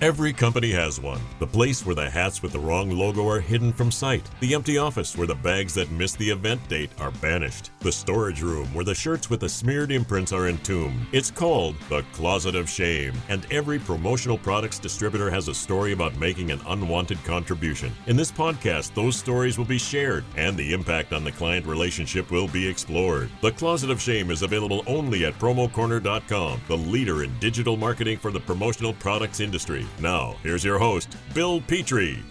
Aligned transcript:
Every 0.00 0.32
company 0.32 0.70
has 0.70 1.00
one. 1.00 1.20
The 1.40 1.46
place 1.48 1.84
where 1.84 1.96
the 1.96 2.08
hats 2.08 2.40
with 2.40 2.52
the 2.52 2.58
wrong 2.60 2.88
logo 2.88 3.28
are 3.28 3.40
hidden 3.40 3.72
from 3.72 3.90
sight. 3.90 4.22
The 4.38 4.54
empty 4.54 4.78
office 4.78 5.16
where 5.16 5.26
the 5.26 5.34
bags 5.34 5.74
that 5.74 5.90
miss 5.90 6.12
the 6.14 6.30
event 6.30 6.68
date 6.68 6.92
are 7.00 7.10
banished. 7.10 7.72
The 7.80 7.90
storage 7.90 8.40
room 8.40 8.72
where 8.72 8.84
the 8.84 8.94
shirts 8.94 9.28
with 9.28 9.40
the 9.40 9.48
smeared 9.48 9.90
imprints 9.90 10.30
are 10.32 10.46
entombed. 10.46 11.04
It's 11.10 11.32
called 11.32 11.74
the 11.88 12.04
Closet 12.12 12.54
of 12.54 12.70
Shame, 12.70 13.12
and 13.28 13.44
every 13.50 13.80
promotional 13.80 14.38
products 14.38 14.78
distributor 14.78 15.30
has 15.30 15.48
a 15.48 15.54
story 15.54 15.94
about 15.94 16.16
making 16.16 16.52
an 16.52 16.60
unwanted 16.68 17.18
contribution. 17.24 17.92
In 18.06 18.16
this 18.16 18.30
podcast, 18.30 18.94
those 18.94 19.16
stories 19.16 19.58
will 19.58 19.64
be 19.64 19.78
shared, 19.78 20.22
and 20.36 20.56
the 20.56 20.74
impact 20.74 21.12
on 21.12 21.24
the 21.24 21.32
client 21.32 21.66
relationship 21.66 22.30
will 22.30 22.46
be 22.46 22.68
explored. 22.68 23.30
The 23.42 23.50
Closet 23.50 23.90
of 23.90 24.00
Shame 24.00 24.30
is 24.30 24.42
available 24.42 24.84
only 24.86 25.24
at 25.24 25.36
promocorner.com, 25.40 26.60
the 26.68 26.76
leader 26.76 27.24
in 27.24 27.36
digital 27.40 27.76
marketing 27.76 28.18
for 28.18 28.30
the 28.30 28.38
promotional 28.38 28.92
products 28.92 29.40
industry. 29.40 29.87
Now, 30.00 30.36
here's 30.42 30.64
your 30.64 30.78
host, 30.78 31.16
Bill 31.34 31.60
Petrie. 31.60 32.22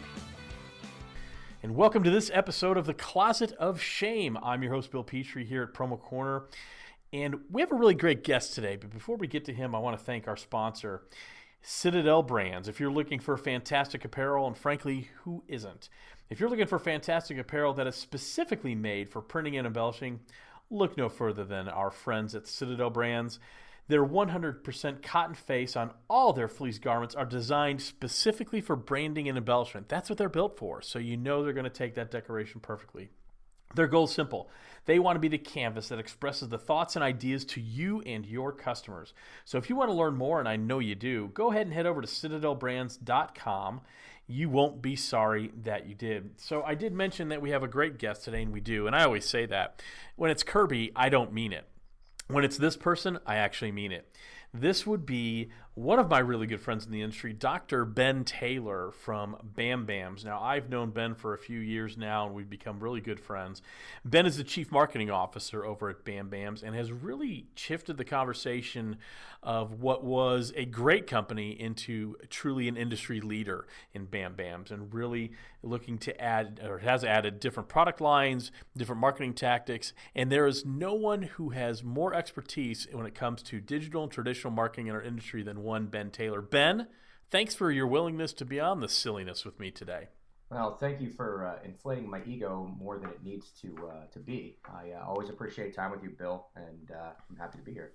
And 1.63 1.75
welcome 1.75 2.03
to 2.03 2.09
this 2.09 2.31
episode 2.33 2.77
of 2.77 2.85
The 2.85 2.93
Closet 2.93 3.51
of 3.53 3.81
Shame. 3.81 4.37
I'm 4.41 4.63
your 4.63 4.71
host, 4.73 4.91
Bill 4.91 5.03
Petrie, 5.03 5.45
here 5.45 5.63
at 5.63 5.73
Promo 5.73 5.99
Corner. 5.99 6.43
And 7.11 7.41
we 7.51 7.61
have 7.61 7.71
a 7.71 7.75
really 7.75 7.93
great 7.93 8.23
guest 8.23 8.53
today. 8.53 8.75
But 8.75 8.91
before 8.91 9.17
we 9.17 9.27
get 9.27 9.45
to 9.45 9.53
him, 9.53 9.75
I 9.75 9.79
want 9.79 9.97
to 9.97 10.03
thank 10.03 10.27
our 10.27 10.37
sponsor, 10.37 11.03
Citadel 11.61 12.23
Brands. 12.23 12.67
If 12.67 12.79
you're 12.79 12.91
looking 12.91 13.19
for 13.19 13.35
fantastic 13.37 14.05
apparel, 14.05 14.47
and 14.47 14.57
frankly, 14.57 15.09
who 15.23 15.43
isn't? 15.47 15.89
If 16.29 16.39
you're 16.39 16.49
looking 16.49 16.67
for 16.67 16.79
fantastic 16.79 17.37
apparel 17.37 17.73
that 17.73 17.87
is 17.87 17.95
specifically 17.95 18.75
made 18.75 19.09
for 19.09 19.21
printing 19.21 19.57
and 19.57 19.65
embellishing, 19.65 20.19
look 20.69 20.97
no 20.97 21.09
further 21.09 21.43
than 21.43 21.67
our 21.67 21.91
friends 21.91 22.35
at 22.35 22.47
Citadel 22.47 22.89
Brands. 22.89 23.39
Their 23.87 24.05
100% 24.05 25.01
cotton 25.01 25.35
face 25.35 25.75
on 25.75 25.91
all 26.09 26.33
their 26.33 26.49
fleece 26.49 26.77
garments 26.77 27.15
are 27.15 27.25
designed 27.25 27.81
specifically 27.81 28.59
for 28.59 28.75
branding 28.75 29.29
and 29.29 29.37
embellishment. 29.37 29.87
That's 29.87 30.09
what 30.09 30.17
they're 30.17 30.27
built 30.27 30.57
for, 30.57 30.81
so 30.81 30.99
you 30.99 31.15
know 31.15 31.43
they're 31.43 31.53
going 31.53 31.63
to 31.63 31.69
take 31.69 31.95
that 31.95 32.11
decoration 32.11 32.59
perfectly. 32.59 33.09
Their 33.75 33.87
goal 33.87 34.05
is 34.05 34.11
simple. 34.11 34.49
They 34.85 34.99
want 34.99 35.15
to 35.17 35.21
be 35.21 35.27
the 35.27 35.37
canvas 35.37 35.89
that 35.89 35.99
expresses 35.99 36.49
the 36.49 36.57
thoughts 36.57 36.95
and 36.95 37.03
ideas 37.03 37.43
to 37.45 37.61
you 37.61 38.01
and 38.01 38.25
your 38.25 38.51
customers. 38.51 39.13
So 39.45 39.57
if 39.57 39.69
you 39.69 39.75
want 39.75 39.89
to 39.89 39.95
learn 39.95 40.15
more, 40.15 40.39
and 40.39 40.47
I 40.47 40.55
know 40.55 40.79
you 40.79 40.95
do, 40.95 41.29
go 41.33 41.51
ahead 41.51 41.67
and 41.67 41.73
head 41.73 41.85
over 41.85 42.01
to 42.01 42.07
citadelbrands.com. 42.07 43.81
You 44.25 44.49
won't 44.49 44.81
be 44.81 44.95
sorry 44.95 45.51
that 45.63 45.87
you 45.87 45.95
did. 45.95 46.31
So 46.37 46.63
I 46.63 46.75
did 46.75 46.93
mention 46.93 47.29
that 47.29 47.41
we 47.41 47.51
have 47.51 47.63
a 47.63 47.67
great 47.67 47.97
guest 47.97 48.25
today, 48.25 48.41
and 48.41 48.51
we 48.51 48.59
do. 48.59 48.87
And 48.87 48.95
I 48.95 49.03
always 49.03 49.25
say 49.25 49.45
that. 49.45 49.81
When 50.15 50.31
it's 50.31 50.43
Kirby, 50.43 50.91
I 50.95 51.09
don't 51.09 51.31
mean 51.31 51.53
it. 51.53 51.65
When 52.27 52.43
it's 52.43 52.57
this 52.57 52.75
person, 52.75 53.19
I 53.25 53.35
actually 53.35 53.71
mean 53.71 53.91
it. 53.91 54.13
This 54.53 54.85
would 54.85 55.05
be 55.05 55.49
one 55.77 55.99
of 55.99 56.09
my 56.09 56.17
really 56.17 56.47
good 56.47 56.59
friends 56.59 56.87
in 56.87 56.91
the 56.91 57.03
industry, 57.03 57.33
Dr. 57.33 57.85
Ben 57.85 58.23
Taylor 58.23 58.91
from 58.91 59.37
Bam 59.43 59.85
Bams. 59.85 60.25
Now, 60.25 60.41
I've 60.41 60.71
known 60.71 60.89
Ben 60.89 61.13
for 61.13 61.35
a 61.35 61.37
few 61.37 61.59
years 61.59 61.95
now, 61.95 62.25
and 62.25 62.33
we've 62.33 62.49
become 62.49 62.79
really 62.79 62.99
good 62.99 63.19
friends. 63.19 63.61
Ben 64.03 64.25
is 64.25 64.37
the 64.37 64.43
chief 64.43 64.71
marketing 64.71 65.11
officer 65.11 65.63
over 65.63 65.91
at 65.91 66.03
Bam 66.03 66.31
Bams 66.31 66.63
and 66.63 66.75
has 66.75 66.91
really 66.91 67.45
shifted 67.53 67.97
the 67.97 68.05
conversation 68.05 68.97
of 69.43 69.79
what 69.79 70.03
was 70.03 70.51
a 70.55 70.65
great 70.65 71.05
company 71.05 71.51
into 71.51 72.15
truly 72.27 72.67
an 72.67 72.75
industry 72.75 73.21
leader 73.21 73.67
in 73.93 74.05
Bam 74.05 74.33
Bams 74.33 74.71
and 74.71 74.91
really 74.91 75.31
looking 75.61 75.97
to 75.97 76.19
add 76.21 76.59
or 76.63 76.79
has 76.79 77.03
added 77.03 77.39
different 77.39 77.69
product 77.69 78.01
lines, 78.01 78.51
different 78.75 78.99
marketing 78.99 79.33
tactics, 79.33 79.93
and 80.15 80.31
there 80.31 80.47
is 80.47 80.65
no 80.65 80.93
one 80.93 81.21
who 81.21 81.49
has 81.49 81.83
more 81.83 82.13
expertise 82.13 82.87
when 82.91 83.05
it 83.05 83.13
comes 83.13 83.43
to 83.43 83.59
digital 83.59 84.03
and 84.03 84.11
traditional 84.11 84.51
marketing 84.51 84.87
in 84.87 84.95
our 84.95 85.01
industry 85.01 85.43
than 85.43 85.63
one 85.67 85.87
Ben 85.87 86.09
Taylor. 86.09 86.41
Ben, 86.41 86.87
thanks 87.29 87.53
for 87.53 87.69
your 87.69 87.85
willingness 87.85 88.33
to 88.33 88.45
be 88.45 88.59
on 88.59 88.79
the 88.79 88.89
silliness 88.89 89.45
with 89.45 89.59
me 89.59 89.69
today. 89.69 90.07
Well, 90.49 90.77
thank 90.77 91.01
you 91.01 91.11
for 91.11 91.45
uh, 91.45 91.65
inflating 91.65 92.09
my 92.09 92.21
ego 92.25 92.73
more 92.79 92.97
than 92.97 93.09
it 93.09 93.21
needs 93.21 93.51
to 93.61 93.89
uh, 93.91 94.05
to 94.13 94.19
be. 94.19 94.57
I 94.65 94.91
uh, 94.91 95.05
always 95.05 95.29
appreciate 95.29 95.75
time 95.75 95.91
with 95.91 96.01
you, 96.01 96.09
Bill, 96.09 96.47
and 96.55 96.91
uh, 96.91 97.09
I'm 97.29 97.35
happy 97.35 97.57
to 97.57 97.63
be 97.63 97.73
here. 97.73 97.91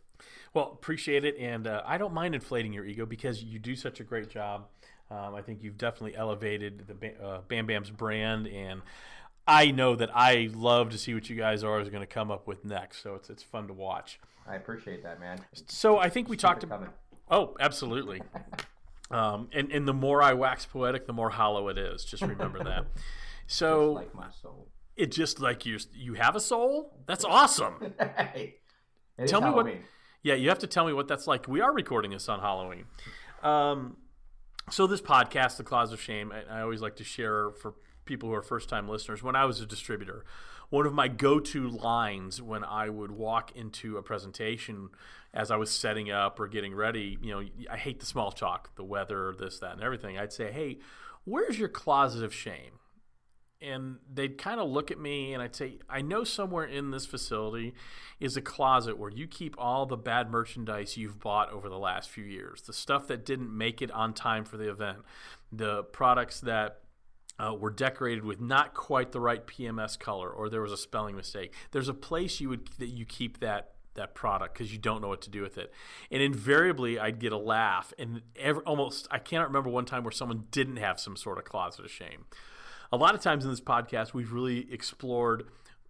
Well, 0.52 0.70
appreciate 0.72 1.24
it, 1.24 1.36
and 1.38 1.66
uh, 1.66 1.82
I 1.86 1.96
don't 1.96 2.12
mind 2.12 2.34
inflating 2.34 2.74
your 2.74 2.84
ego 2.84 3.06
because 3.06 3.42
you 3.42 3.58
do 3.58 3.74
such 3.74 4.00
a 4.00 4.04
great 4.04 4.28
job. 4.28 4.66
Um, 5.10 5.34
I 5.34 5.40
think 5.40 5.62
you've 5.62 5.78
definitely 5.78 6.14
elevated 6.14 6.84
the 6.86 7.24
uh, 7.24 7.40
Bam 7.48 7.66
Bam's 7.66 7.90
brand, 7.90 8.46
and 8.46 8.82
I 9.48 9.70
know 9.70 9.96
that 9.96 10.10
I 10.14 10.50
love 10.52 10.90
to 10.90 10.98
see 10.98 11.14
what 11.14 11.30
you 11.30 11.36
guys 11.36 11.64
are 11.64 11.82
going 11.84 12.00
to 12.00 12.06
come 12.06 12.30
up 12.30 12.46
with 12.46 12.66
next. 12.66 13.02
So 13.02 13.14
it's 13.14 13.30
it's 13.30 13.42
fun 13.42 13.66
to 13.68 13.72
watch. 13.72 14.20
I 14.46 14.56
appreciate 14.56 15.02
that, 15.04 15.20
man. 15.20 15.38
So 15.68 15.98
I 15.98 16.10
think 16.10 16.28
we 16.28 16.36
talked 16.36 16.64
about. 16.64 16.92
Oh, 17.30 17.56
absolutely. 17.60 18.22
um, 19.10 19.48
and 19.52 19.70
and 19.72 19.86
the 19.86 19.92
more 19.94 20.22
I 20.22 20.32
wax 20.34 20.66
poetic, 20.66 21.06
the 21.06 21.12
more 21.12 21.30
hollow 21.30 21.68
it 21.68 21.78
is. 21.78 22.04
Just 22.04 22.22
remember 22.22 22.62
that. 22.64 22.86
So 23.46 23.92
like 23.92 24.14
my 24.14 24.28
soul. 24.42 24.68
It 24.96 25.10
just 25.10 25.40
like 25.40 25.64
you 25.64 25.78
you 25.94 26.14
have 26.14 26.36
a 26.36 26.40
soul. 26.40 26.98
That's 27.06 27.24
awesome. 27.24 27.94
hey, 28.34 28.56
tell 29.26 29.40
me 29.40 29.50
what. 29.50 29.66
Yeah, 30.22 30.34
you 30.34 30.48
have 30.50 30.60
to 30.60 30.66
tell 30.66 30.86
me 30.86 30.92
what 30.92 31.08
that's 31.08 31.26
like. 31.26 31.48
We 31.48 31.60
are 31.60 31.72
recording 31.72 32.12
this 32.12 32.28
on 32.28 32.40
Halloween. 32.40 32.84
Um, 33.42 33.96
so 34.70 34.86
this 34.86 35.00
podcast, 35.00 35.56
The 35.56 35.64
Closet 35.64 35.94
of 35.94 36.00
Shame, 36.00 36.32
I, 36.32 36.58
I 36.58 36.60
always 36.60 36.80
like 36.80 36.96
to 36.96 37.04
share 37.04 37.50
for 37.50 37.74
people 38.04 38.28
who 38.28 38.34
are 38.34 38.42
first 38.42 38.68
time 38.68 38.88
listeners. 38.88 39.22
When 39.22 39.34
I 39.34 39.44
was 39.44 39.60
a 39.60 39.66
distributor, 39.66 40.24
one 40.72 40.86
of 40.86 40.94
my 40.94 41.06
go 41.06 41.38
to 41.38 41.68
lines 41.68 42.40
when 42.40 42.64
I 42.64 42.88
would 42.88 43.10
walk 43.10 43.54
into 43.54 43.98
a 43.98 44.02
presentation 44.02 44.88
as 45.34 45.50
I 45.50 45.56
was 45.56 45.70
setting 45.70 46.10
up 46.10 46.40
or 46.40 46.48
getting 46.48 46.74
ready, 46.74 47.18
you 47.20 47.30
know, 47.30 47.46
I 47.70 47.76
hate 47.76 48.00
the 48.00 48.06
small 48.06 48.32
talk, 48.32 48.74
the 48.74 48.82
weather, 48.82 49.34
this, 49.38 49.58
that, 49.58 49.72
and 49.72 49.82
everything. 49.82 50.16
I'd 50.16 50.32
say, 50.32 50.50
hey, 50.50 50.78
where's 51.24 51.58
your 51.58 51.68
closet 51.68 52.24
of 52.24 52.32
shame? 52.32 52.80
And 53.60 53.98
they'd 54.10 54.38
kind 54.38 54.60
of 54.60 54.70
look 54.70 54.90
at 54.90 54.98
me 54.98 55.34
and 55.34 55.42
I'd 55.42 55.54
say, 55.54 55.74
I 55.90 56.00
know 56.00 56.24
somewhere 56.24 56.64
in 56.64 56.90
this 56.90 57.04
facility 57.04 57.74
is 58.18 58.38
a 58.38 58.42
closet 58.42 58.96
where 58.96 59.10
you 59.10 59.26
keep 59.26 59.54
all 59.58 59.84
the 59.84 59.98
bad 59.98 60.30
merchandise 60.30 60.96
you've 60.96 61.20
bought 61.20 61.52
over 61.52 61.68
the 61.68 61.78
last 61.78 62.08
few 62.08 62.24
years, 62.24 62.62
the 62.62 62.72
stuff 62.72 63.06
that 63.08 63.26
didn't 63.26 63.54
make 63.54 63.82
it 63.82 63.90
on 63.90 64.14
time 64.14 64.46
for 64.46 64.56
the 64.56 64.70
event, 64.70 65.00
the 65.52 65.82
products 65.82 66.40
that 66.40 66.78
uh, 67.42 67.54
were 67.54 67.70
decorated 67.70 68.24
with 68.24 68.40
not 68.40 68.74
quite 68.74 69.12
the 69.12 69.20
right 69.20 69.46
PMS 69.46 69.98
color, 69.98 70.30
or 70.30 70.48
there 70.48 70.60
was 70.60 70.72
a 70.72 70.76
spelling 70.76 71.16
mistake. 71.16 71.52
There's 71.72 71.88
a 71.88 71.94
place 71.94 72.40
you 72.40 72.48
would 72.50 72.68
that 72.78 72.88
you 72.88 73.04
keep 73.04 73.40
that 73.40 73.72
that 73.94 74.14
product 74.14 74.54
because 74.54 74.72
you 74.72 74.78
don't 74.78 75.02
know 75.02 75.08
what 75.08 75.20
to 75.20 75.28
do 75.28 75.42
with 75.42 75.58
it. 75.58 75.70
And 76.10 76.22
invariably, 76.22 76.98
I'd 76.98 77.18
get 77.18 77.32
a 77.32 77.38
laugh, 77.38 77.92
and 77.98 78.22
every, 78.36 78.62
almost 78.62 79.08
I 79.10 79.18
cannot 79.18 79.48
remember 79.48 79.68
one 79.68 79.84
time 79.84 80.04
where 80.04 80.12
someone 80.12 80.44
didn't 80.50 80.76
have 80.76 80.98
some 81.00 81.16
sort 81.16 81.38
of 81.38 81.44
closet 81.44 81.84
of 81.84 81.90
shame. 81.90 82.24
A 82.90 82.96
lot 82.96 83.14
of 83.14 83.20
times 83.20 83.44
in 83.44 83.50
this 83.50 83.60
podcast, 83.60 84.14
we've 84.14 84.32
really 84.32 84.72
explored 84.72 85.46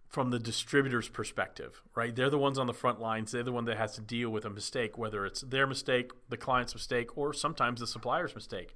from 0.07 0.29
the 0.29 0.39
distributor's 0.39 1.09
perspective, 1.09 1.81
right? 1.95 2.15
They're 2.15 2.29
the 2.29 2.37
ones 2.37 2.59
on 2.59 2.67
the 2.67 2.73
front 2.73 2.99
lines. 2.99 3.31
They're 3.31 3.43
the 3.43 3.51
one 3.51 3.65
that 3.65 3.77
has 3.77 3.95
to 3.95 4.01
deal 4.01 4.29
with 4.29 4.45
a 4.45 4.49
mistake, 4.49 4.97
whether 4.97 5.25
it's 5.25 5.41
their 5.41 5.65
mistake, 5.65 6.11
the 6.29 6.37
client's 6.37 6.73
mistake, 6.73 7.17
or 7.17 7.33
sometimes 7.33 7.79
the 7.79 7.87
supplier's 7.87 8.35
mistake. 8.35 8.75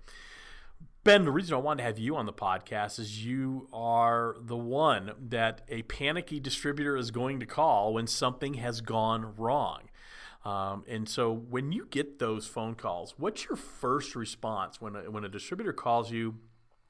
Ben, 1.03 1.23
the 1.23 1.31
reason 1.31 1.53
I 1.53 1.57
wanted 1.57 1.83
to 1.83 1.87
have 1.87 1.99
you 1.99 2.17
on 2.17 2.25
the 2.25 2.33
podcast 2.33 2.99
is 2.99 3.23
you 3.23 3.69
are 3.71 4.35
the 4.41 4.57
one 4.57 5.13
that 5.29 5.61
a 5.69 5.83
panicky 5.83 6.39
distributor 6.39 6.97
is 6.97 7.11
going 7.11 7.39
to 7.39 7.45
call 7.45 7.93
when 7.93 8.07
something 8.07 8.55
has 8.55 8.81
gone 8.81 9.33
wrong. 9.37 9.83
Um, 10.43 10.83
and 10.87 11.07
so 11.07 11.31
when 11.31 11.71
you 11.71 11.87
get 11.89 12.19
those 12.19 12.47
phone 12.47 12.75
calls, 12.75 13.15
what's 13.17 13.45
your 13.45 13.55
first 13.55 14.15
response 14.15 14.81
when 14.81 14.95
a, 14.95 15.09
when 15.09 15.23
a 15.23 15.29
distributor 15.29 15.73
calls 15.73 16.11
you? 16.11 16.35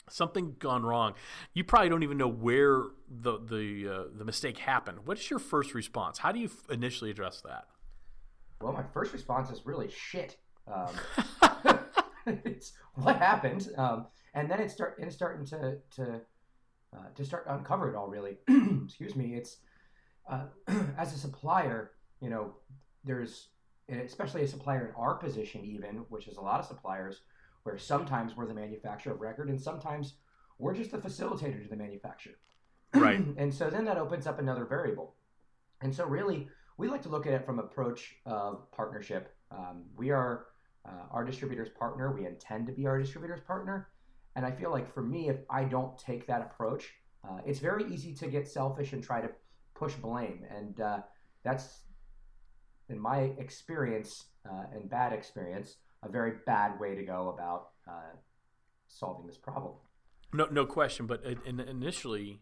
Something 0.09 0.55
gone 0.57 0.83
wrong. 0.83 1.13
You 1.53 1.63
probably 1.63 1.89
don't 1.89 2.03
even 2.03 2.17
know 2.17 2.29
where 2.29 2.83
the 3.09 3.39
the 3.39 3.87
uh, 3.87 4.03
the 4.17 4.23
mistake 4.23 4.57
happened. 4.57 4.99
What's 5.05 5.29
your 5.29 5.39
first 5.39 5.73
response? 5.73 6.19
How 6.19 6.31
do 6.31 6.39
you 6.39 6.49
initially 6.69 7.11
address 7.11 7.41
that? 7.41 7.65
Well, 8.61 8.73
my 8.73 8.83
first 8.93 9.11
response 9.11 9.49
is 9.49 9.65
really 9.65 9.89
shit. 9.89 10.37
Um, 10.67 10.95
it's 12.45 12.73
what 12.95 13.17
happened, 13.17 13.69
um, 13.77 14.07
and 14.33 14.49
then 14.49 14.59
it's 14.59 14.73
start 14.73 14.95
it's 14.99 15.15
starting 15.15 15.45
to 15.47 15.77
to 15.95 16.21
uh, 16.95 17.09
to 17.15 17.25
start 17.25 17.45
to 17.47 17.55
uncover 17.55 17.89
it 17.89 17.95
all. 17.95 18.07
Really, 18.07 18.37
excuse 18.85 19.15
me. 19.15 19.35
It's 19.35 19.57
uh, 20.29 20.45
as 20.97 21.13
a 21.13 21.17
supplier, 21.17 21.91
you 22.21 22.29
know, 22.29 22.55
there's 23.03 23.49
especially 23.89 24.43
a 24.43 24.47
supplier 24.47 24.87
in 24.87 24.95
our 24.95 25.15
position, 25.15 25.63
even 25.63 26.05
which 26.09 26.27
is 26.27 26.37
a 26.37 26.41
lot 26.41 26.59
of 26.59 26.65
suppliers, 26.65 27.21
where 27.63 27.77
sometimes 27.77 28.35
we're 28.35 28.45
the 28.45 28.53
manufacturer 28.53 29.13
of 29.13 29.21
record, 29.21 29.49
and 29.49 29.59
sometimes 29.59 30.15
we're 30.59 30.73
just 30.73 30.91
the 30.91 30.97
facilitator 30.97 31.63
to 31.63 31.69
the 31.69 31.75
manufacturer. 31.75 32.35
Right. 32.93 33.19
and 33.37 33.53
so 33.53 33.69
then 33.69 33.83
that 33.85 33.97
opens 33.97 34.27
up 34.27 34.39
another 34.39 34.65
variable. 34.65 35.13
And 35.81 35.93
so 35.93 36.05
really, 36.05 36.47
we 36.77 36.87
like 36.87 37.01
to 37.03 37.09
look 37.09 37.27
at 37.27 37.33
it 37.33 37.45
from 37.45 37.59
approach 37.59 38.15
of 38.25 38.71
partnership. 38.71 39.35
Um, 39.51 39.83
we 39.95 40.09
are 40.09 40.45
uh, 40.87 41.05
our 41.11 41.23
distributor's 41.23 41.69
partner. 41.69 42.13
We 42.13 42.25
intend 42.25 42.67
to 42.67 42.73
be 42.73 42.85
our 42.87 42.99
distributor's 42.99 43.41
partner. 43.41 43.89
And 44.35 44.45
I 44.45 44.51
feel 44.51 44.71
like 44.71 44.93
for 44.93 45.01
me, 45.01 45.29
if 45.29 45.37
I 45.49 45.63
don't 45.63 45.97
take 45.97 46.27
that 46.27 46.41
approach, 46.41 46.93
uh, 47.27 47.39
it's 47.45 47.59
very 47.59 47.85
easy 47.91 48.13
to 48.13 48.27
get 48.27 48.47
selfish 48.47 48.93
and 48.93 49.03
try 49.03 49.21
to 49.21 49.29
push 49.75 49.93
blame. 49.95 50.45
And 50.55 50.79
uh, 50.79 50.99
that's, 51.43 51.81
in 52.89 52.99
my 52.99 53.31
experience 53.37 54.25
uh, 54.49 54.65
and 54.73 54.89
bad 54.89 55.13
experience, 55.13 55.77
a 56.03 56.09
very 56.09 56.33
bad 56.45 56.79
way 56.79 56.95
to 56.95 57.03
go 57.03 57.29
about 57.29 57.69
uh, 57.89 58.15
solving 58.87 59.27
this 59.27 59.37
problem. 59.37 59.73
No, 60.33 60.45
no 60.51 60.65
question. 60.65 61.07
But 61.07 61.23
in, 61.45 61.59
initially, 61.59 62.41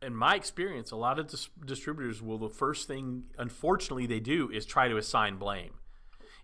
in 0.00 0.14
my 0.14 0.34
experience, 0.34 0.90
a 0.90 0.96
lot 0.96 1.18
of 1.18 1.28
dis- 1.28 1.48
distributors 1.64 2.22
will 2.22 2.38
the 2.38 2.48
first 2.48 2.88
thing, 2.88 3.24
unfortunately, 3.36 4.06
they 4.06 4.20
do 4.20 4.50
is 4.50 4.64
try 4.64 4.88
to 4.88 4.96
assign 4.96 5.36
blame. 5.36 5.74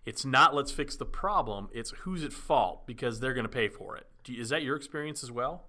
It's 0.05 0.23
not 0.25 0.53
let's 0.53 0.71
fix 0.71 0.95
the 0.95 1.05
problem; 1.05 1.69
it's 1.73 1.91
who's 2.01 2.23
at 2.23 2.33
fault 2.33 2.85
because 2.85 3.19
they're 3.19 3.33
going 3.33 3.45
to 3.45 3.49
pay 3.49 3.67
for 3.67 3.95
it. 3.97 4.07
You, 4.27 4.41
is 4.41 4.49
that 4.49 4.63
your 4.63 4.75
experience 4.75 5.23
as 5.23 5.31
well? 5.31 5.65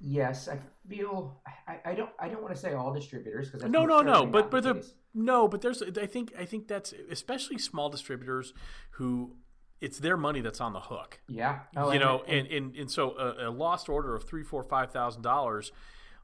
Yes, 0.00 0.48
I 0.48 0.58
feel 0.88 1.40
I, 1.66 1.90
I 1.90 1.94
don't 1.94 2.10
I 2.18 2.28
don't 2.28 2.42
want 2.42 2.54
to 2.54 2.60
say 2.60 2.74
all 2.74 2.92
distributors 2.92 3.50
because 3.50 3.70
no 3.70 3.86
no 3.86 4.02
no 4.02 4.26
but 4.26 4.50
but 4.50 4.62
the, 4.62 4.86
no 5.14 5.48
but 5.48 5.62
there's 5.62 5.82
I 5.82 6.06
think 6.06 6.32
I 6.38 6.44
think 6.44 6.68
that's 6.68 6.92
especially 7.10 7.58
small 7.58 7.88
distributors 7.88 8.52
who 8.92 9.36
it's 9.80 9.98
their 9.98 10.16
money 10.16 10.40
that's 10.40 10.60
on 10.60 10.72
the 10.72 10.80
hook. 10.80 11.20
Yeah, 11.28 11.60
oh, 11.76 11.86
you 11.86 11.92
and, 11.92 12.00
know, 12.00 12.22
and, 12.26 12.46
and 12.48 12.76
and 12.76 12.90
so 12.90 13.16
a, 13.16 13.48
a 13.48 13.50
lost 13.50 13.88
order 13.88 14.14
of 14.14 14.24
three 14.24 14.42
four 14.42 14.62
five 14.62 14.90
thousand 14.90 15.22
dollars, 15.22 15.72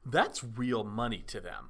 that's 0.05 0.43
real 0.43 0.83
money 0.83 1.23
to 1.27 1.39
them. 1.39 1.69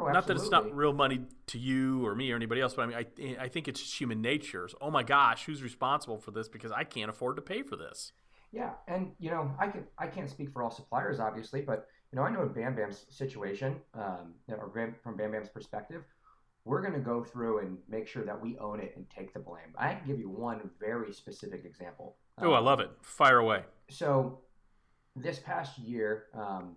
Oh, 0.00 0.10
not 0.10 0.26
that 0.26 0.36
it's 0.36 0.50
not 0.50 0.74
real 0.74 0.92
money 0.92 1.20
to 1.48 1.58
you 1.58 2.06
or 2.06 2.14
me 2.14 2.32
or 2.32 2.36
anybody 2.36 2.60
else, 2.60 2.74
but 2.74 2.82
I 2.82 2.86
mean, 2.86 3.36
I, 3.38 3.44
I 3.44 3.48
think 3.48 3.68
it's 3.68 3.80
just 3.80 4.00
human 4.00 4.22
nature. 4.22 4.68
So, 4.68 4.78
Oh 4.80 4.90
my 4.90 5.02
gosh, 5.02 5.44
who's 5.44 5.62
responsible 5.62 6.18
for 6.18 6.30
this? 6.30 6.48
Because 6.48 6.72
I 6.72 6.84
can't 6.84 7.10
afford 7.10 7.36
to 7.36 7.42
pay 7.42 7.62
for 7.62 7.76
this. 7.76 8.12
Yeah, 8.52 8.70
and 8.88 9.12
you 9.18 9.30
know, 9.30 9.50
I 9.58 9.68
can 9.68 9.84
I 9.98 10.06
can't 10.06 10.28
speak 10.28 10.50
for 10.50 10.62
all 10.62 10.70
suppliers, 10.70 11.20
obviously, 11.20 11.60
but 11.60 11.86
you 12.12 12.16
know, 12.16 12.24
I 12.24 12.30
know 12.30 12.42
in 12.42 12.48
Bam 12.48 12.74
Bam's 12.74 13.06
situation, 13.10 13.76
um, 13.94 14.34
or 14.48 14.94
from 15.02 15.16
Bam 15.16 15.32
Bam's 15.32 15.48
perspective, 15.48 16.02
we're 16.64 16.80
going 16.80 16.94
to 16.94 17.00
go 17.00 17.22
through 17.22 17.60
and 17.60 17.78
make 17.88 18.08
sure 18.08 18.24
that 18.24 18.40
we 18.40 18.58
own 18.58 18.80
it 18.80 18.92
and 18.96 19.08
take 19.08 19.32
the 19.32 19.38
blame. 19.38 19.74
I 19.78 19.94
can 19.94 20.06
give 20.06 20.18
you 20.18 20.28
one 20.28 20.68
very 20.80 21.12
specific 21.12 21.64
example. 21.64 22.16
Oh, 22.38 22.48
um, 22.48 22.54
I 22.54 22.58
love 22.58 22.80
it. 22.80 22.90
Fire 23.02 23.38
away. 23.38 23.62
So, 23.88 24.40
this 25.14 25.38
past 25.38 25.78
year, 25.78 26.24
um, 26.34 26.76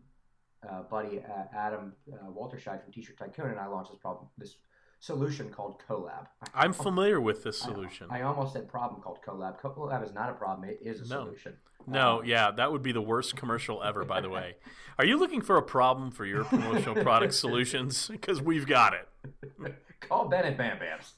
uh, 0.69 0.83
buddy 0.83 1.19
uh, 1.19 1.44
Adam 1.56 1.94
uh, 2.12 2.30
Walterscheid 2.31 2.83
from 2.83 2.92
T-Shirt 2.94 3.18
Tycoon 3.18 3.51
and 3.51 3.60
I 3.60 3.68
launched 3.68 3.92
this 3.92 4.00
problem, 4.00 4.27
this 4.38 4.56
solution 5.00 5.50
called 5.50 5.81
Collab. 5.88 6.27
I'm 6.54 6.74
familiar 6.88 7.19
with 7.19 7.44
this 7.44 7.60
solution. 7.60 8.07
I, 8.10 8.19
I, 8.19 8.21
almost 8.24 8.54
said 8.54 8.68
problem 8.68 9.01
called 9.01 9.19
Collab. 9.25 9.60
Collab 9.60 10.04
is 10.04 10.13
not 10.13 10.30
a 10.30 10.33
problem; 10.33 10.69
it 10.69 10.80
is 10.81 11.01
a 11.01 11.13
no. 11.13 11.25
solution. 11.25 11.54
No, 11.86 12.19
um, 12.19 12.25
yeah, 12.25 12.51
that 12.51 12.71
would 12.71 12.81
be 12.81 12.94
the 12.94 13.01
worst 13.01 13.36
commercial 13.36 13.83
ever. 13.83 14.06
By 14.06 14.21
the 14.21 14.30
way, 14.30 14.56
are 15.00 15.06
you 15.06 15.18
looking 15.18 15.42
for 15.42 15.57
a 15.57 15.62
problem 15.62 16.12
for 16.12 16.25
your 16.25 16.45
promotional 16.45 17.04
product 17.04 17.33
solutions? 17.45 18.07
Because 18.07 18.42
we've 18.42 18.65
got 18.65 18.94
it. 18.94 19.75
Call 20.00 20.30
Ben 20.30 20.45
and 20.45 20.57
Bam 20.57 20.77
Bams. 20.77 21.12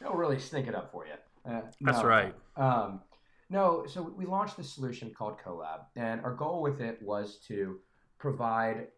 They'll 0.00 0.14
really 0.14 0.38
stink 0.38 0.68
it 0.68 0.74
up 0.74 0.92
for 0.92 1.04
you. 1.06 1.50
Uh, 1.50 1.62
That's 1.80 2.04
right. 2.04 2.34
Um, 2.56 3.00
no, 3.50 3.84
so 3.86 4.02
we 4.02 4.26
launched 4.26 4.56
this 4.56 4.70
solution 4.70 5.10
called 5.10 5.38
Collab, 5.44 5.86
and 5.96 6.20
our 6.20 6.34
goal 6.34 6.62
with 6.62 6.80
it 6.80 7.00
was 7.02 7.38
to 7.48 7.80
provide 8.18 8.88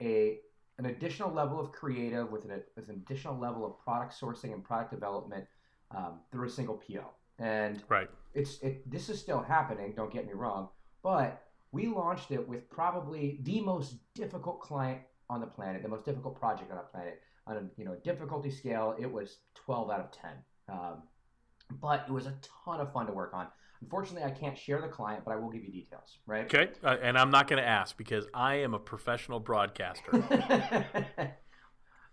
a 0.00 0.38
an 0.78 0.86
additional 0.86 1.32
level 1.32 1.60
of 1.60 1.70
creative 1.70 2.32
with 2.32 2.44
an, 2.44 2.62
with 2.74 2.88
an 2.88 2.96
additional 3.06 3.38
level 3.38 3.64
of 3.64 3.78
product 3.78 4.18
sourcing 4.20 4.52
and 4.52 4.64
product 4.64 4.90
development 4.90 5.44
um, 5.92 6.18
through 6.32 6.48
a 6.48 6.50
single 6.50 6.74
PO. 6.74 7.04
And 7.38 7.82
right. 7.88 8.08
it's 8.34 8.58
it, 8.60 8.88
this 8.90 9.08
is 9.08 9.20
still 9.20 9.40
happening. 9.40 9.92
Don't 9.96 10.12
get 10.12 10.26
me 10.26 10.32
wrong, 10.32 10.68
but 11.02 11.42
we 11.72 11.86
launched 11.86 12.30
it 12.30 12.46
with 12.48 12.68
probably 12.70 13.40
the 13.42 13.60
most 13.60 13.96
difficult 14.14 14.60
client 14.60 15.00
on 15.30 15.40
the 15.40 15.46
planet, 15.46 15.82
the 15.82 15.88
most 15.88 16.04
difficult 16.04 16.38
project 16.38 16.70
on 16.70 16.76
the 16.76 16.82
planet. 16.84 17.20
On 17.46 17.56
a 17.56 17.62
you 17.76 17.84
know 17.84 17.96
difficulty 18.04 18.50
scale, 18.50 18.96
it 18.98 19.10
was 19.10 19.38
12 19.54 19.90
out 19.90 20.00
of 20.00 20.10
10. 20.12 20.30
Um, 20.68 21.02
but 21.80 22.04
it 22.08 22.12
was 22.12 22.26
a 22.26 22.34
ton 22.64 22.80
of 22.80 22.92
fun 22.92 23.06
to 23.06 23.12
work 23.12 23.32
on. 23.34 23.48
Unfortunately, 23.84 24.26
I 24.26 24.30
can't 24.30 24.56
share 24.56 24.80
the 24.80 24.88
client, 24.88 25.24
but 25.26 25.32
I 25.32 25.36
will 25.36 25.50
give 25.50 25.62
you 25.62 25.70
details, 25.70 26.18
right? 26.26 26.46
Okay. 26.46 26.70
Uh, 26.82 26.96
and 27.02 27.18
I'm 27.18 27.30
not 27.30 27.48
going 27.48 27.62
to 27.62 27.68
ask 27.68 27.94
because 27.98 28.26
I 28.32 28.54
am 28.54 28.72
a 28.72 28.78
professional 28.78 29.40
broadcaster. 29.40 30.10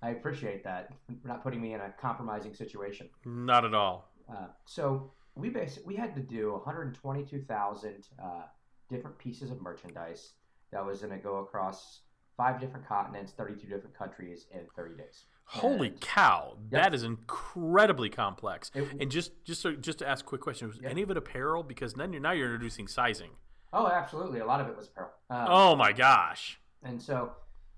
I 0.01 0.09
appreciate 0.09 0.65
that. 0.65 0.89
for 1.21 1.27
not 1.29 1.41
putting 1.41 1.61
me 1.61 1.73
in 1.73 1.79
a 1.79 1.93
compromising 1.97 2.53
situation. 2.53 3.07
Not 3.23 3.63
at 3.63 3.73
all. 3.73 4.11
Uh, 4.29 4.47
so 4.65 5.13
we 5.35 5.47
basically 5.47 5.83
we 5.87 5.95
had 5.95 6.13
to 6.15 6.21
do 6.21 6.51
122,000 6.51 8.07
uh, 8.21 8.41
different 8.89 9.17
pieces 9.17 9.49
of 9.49 9.61
merchandise 9.61 10.33
that 10.73 10.85
was 10.85 10.99
going 10.99 11.13
to 11.13 11.23
go 11.23 11.37
across 11.37 12.01
five 12.41 12.59
different 12.59 12.87
continents, 12.87 13.33
32 13.37 13.67
different 13.67 13.95
countries 13.95 14.47
in 14.51 14.61
30 14.75 14.95
days. 14.95 15.25
Holy 15.45 15.89
and, 15.89 16.01
cow, 16.01 16.57
yep. 16.71 16.81
that 16.81 16.95
is 16.95 17.03
incredibly 17.03 18.09
complex. 18.09 18.71
It, 18.73 18.87
and 18.99 19.11
just 19.11 19.31
just 19.43 19.61
so, 19.61 19.73
just 19.73 19.99
to 19.99 20.07
ask 20.07 20.25
a 20.25 20.27
quick 20.27 20.41
question, 20.41 20.67
was 20.67 20.79
yep. 20.81 20.89
any 20.89 21.03
of 21.03 21.11
it 21.11 21.17
apparel? 21.17 21.61
Because 21.61 21.93
then 21.93 22.13
you're 22.13 22.21
now 22.21 22.31
you're 22.31 22.47
introducing 22.47 22.87
sizing. 22.87 23.31
Oh, 23.73 23.85
absolutely. 23.85 24.39
A 24.39 24.45
lot 24.45 24.59
of 24.59 24.67
it 24.67 24.75
was 24.75 24.87
apparel. 24.87 25.11
Um, 25.29 25.45
oh 25.47 25.75
my 25.75 25.91
gosh. 25.91 26.59
And 26.83 26.99
so, 26.99 27.31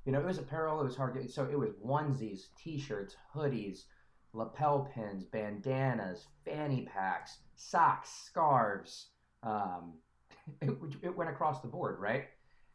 you 0.05 0.13
know, 0.13 0.19
it 0.21 0.25
was 0.25 0.37
apparel. 0.37 0.79
It 0.79 0.85
was 0.85 0.95
hard. 0.95 1.13
To, 1.15 1.27
so 1.27 1.43
it 1.51 1.59
was 1.59 1.71
onesies, 1.85 2.43
t-shirts, 2.57 3.17
hoodies, 3.35 3.83
lapel 4.31 4.89
pins, 4.95 5.25
bandanas, 5.25 6.27
fanny 6.45 6.87
packs, 6.93 7.39
socks, 7.55 8.09
scarves. 8.27 9.07
Um, 9.41 9.95
it, 10.61 10.71
it 11.01 11.17
went 11.17 11.29
across 11.29 11.59
the 11.61 11.67
board, 11.67 11.99
right? 11.99 12.27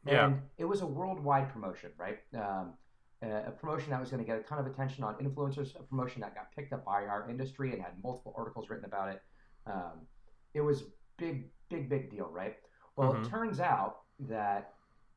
And 0.09 0.35
yeah. 0.35 0.41
it 0.59 0.65
was 0.65 0.81
a 0.81 0.87
worldwide 0.87 1.53
promotion, 1.53 1.91
right? 1.99 2.19
Um, 2.35 2.75
a 3.23 3.51
promotion 3.51 3.91
that 3.91 4.01
was 4.01 4.11
going 4.11 4.25
to 4.25 4.27
get 4.27 4.39
a 4.39 4.43
ton 4.43 4.59
of 4.59 4.67
attention 4.67 5.03
on 5.03 5.15
influencers, 5.17 5.75
a 5.79 5.83
promotion 5.83 6.21
that 6.21 6.35
got 6.35 6.55
picked 6.55 6.73
up 6.73 6.85
by 6.85 7.05
our 7.05 7.29
industry 7.29 7.73
and 7.73 7.83
had 7.83 7.93
multiple 8.03 8.33
articles 8.37 8.71
written 8.71 8.85
about 8.85 9.11
it. 9.11 9.23
Um, 9.67 10.07
it 10.55 10.61
was 10.61 10.85
big, 11.17 11.51
big, 11.69 11.89
big 11.89 12.11
deal, 12.11 12.29
right? 12.33 12.57
Well, 12.97 13.13
mm-hmm. 13.13 13.25
it 13.25 13.29
turns 13.29 13.61
out 13.61 14.01
that 14.21 14.75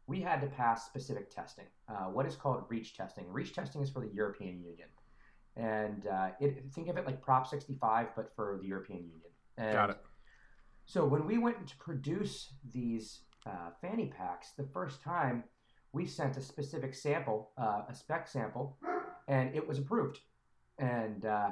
we 0.07 0.19
had 0.19 0.41
to 0.41 0.47
pass 0.47 0.85
specific 0.87 1.33
testing, 1.33 1.65
uh, 1.87 2.05
what 2.05 2.25
is 2.25 2.35
called 2.35 2.63
REACH 2.69 2.97
testing. 2.97 3.31
REACH 3.31 3.53
testing 3.53 3.81
is 3.81 3.89
for 3.89 4.01
the 4.01 4.11
European 4.13 4.59
Union, 4.61 4.87
and 5.55 6.07
uh, 6.07 6.29
it, 6.39 6.65
think 6.73 6.89
of 6.89 6.97
it 6.97 7.05
like 7.05 7.21
Prop 7.21 7.47
65, 7.47 8.07
but 8.15 8.31
for 8.35 8.59
the 8.61 8.67
European 8.67 8.99
Union. 8.99 9.31
And 9.57 9.73
Got 9.73 9.89
it. 9.91 9.97
So 10.85 11.05
when 11.05 11.25
we 11.25 11.37
went 11.37 11.67
to 11.67 11.77
produce 11.77 12.53
these 12.73 13.21
uh, 13.45 13.71
fanny 13.81 14.07
packs, 14.07 14.51
the 14.57 14.63
first 14.63 15.01
time 15.01 15.43
we 15.93 16.05
sent 16.05 16.37
a 16.37 16.41
specific 16.41 16.93
sample, 16.93 17.51
uh, 17.57 17.81
a 17.89 17.95
spec 17.95 18.27
sample, 18.27 18.77
and 19.27 19.53
it 19.55 19.67
was 19.67 19.77
approved. 19.77 20.19
And 20.77 21.25
uh, 21.25 21.51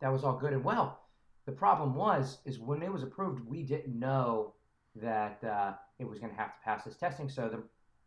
that 0.00 0.12
was 0.12 0.24
all 0.24 0.36
good 0.36 0.52
and 0.52 0.64
well. 0.64 1.00
The 1.46 1.52
problem 1.52 1.94
was, 1.94 2.38
is 2.44 2.58
when 2.58 2.82
it 2.82 2.92
was 2.92 3.02
approved, 3.02 3.44
we 3.46 3.62
didn't 3.62 3.98
know 3.98 4.54
that 4.96 5.42
uh, 5.44 5.72
it 5.98 6.08
was 6.08 6.18
going 6.18 6.30
to 6.30 6.38
have 6.38 6.54
to 6.54 6.64
pass 6.64 6.84
this 6.84 6.96
testing. 6.96 7.28
So 7.28 7.48
the, 7.48 7.62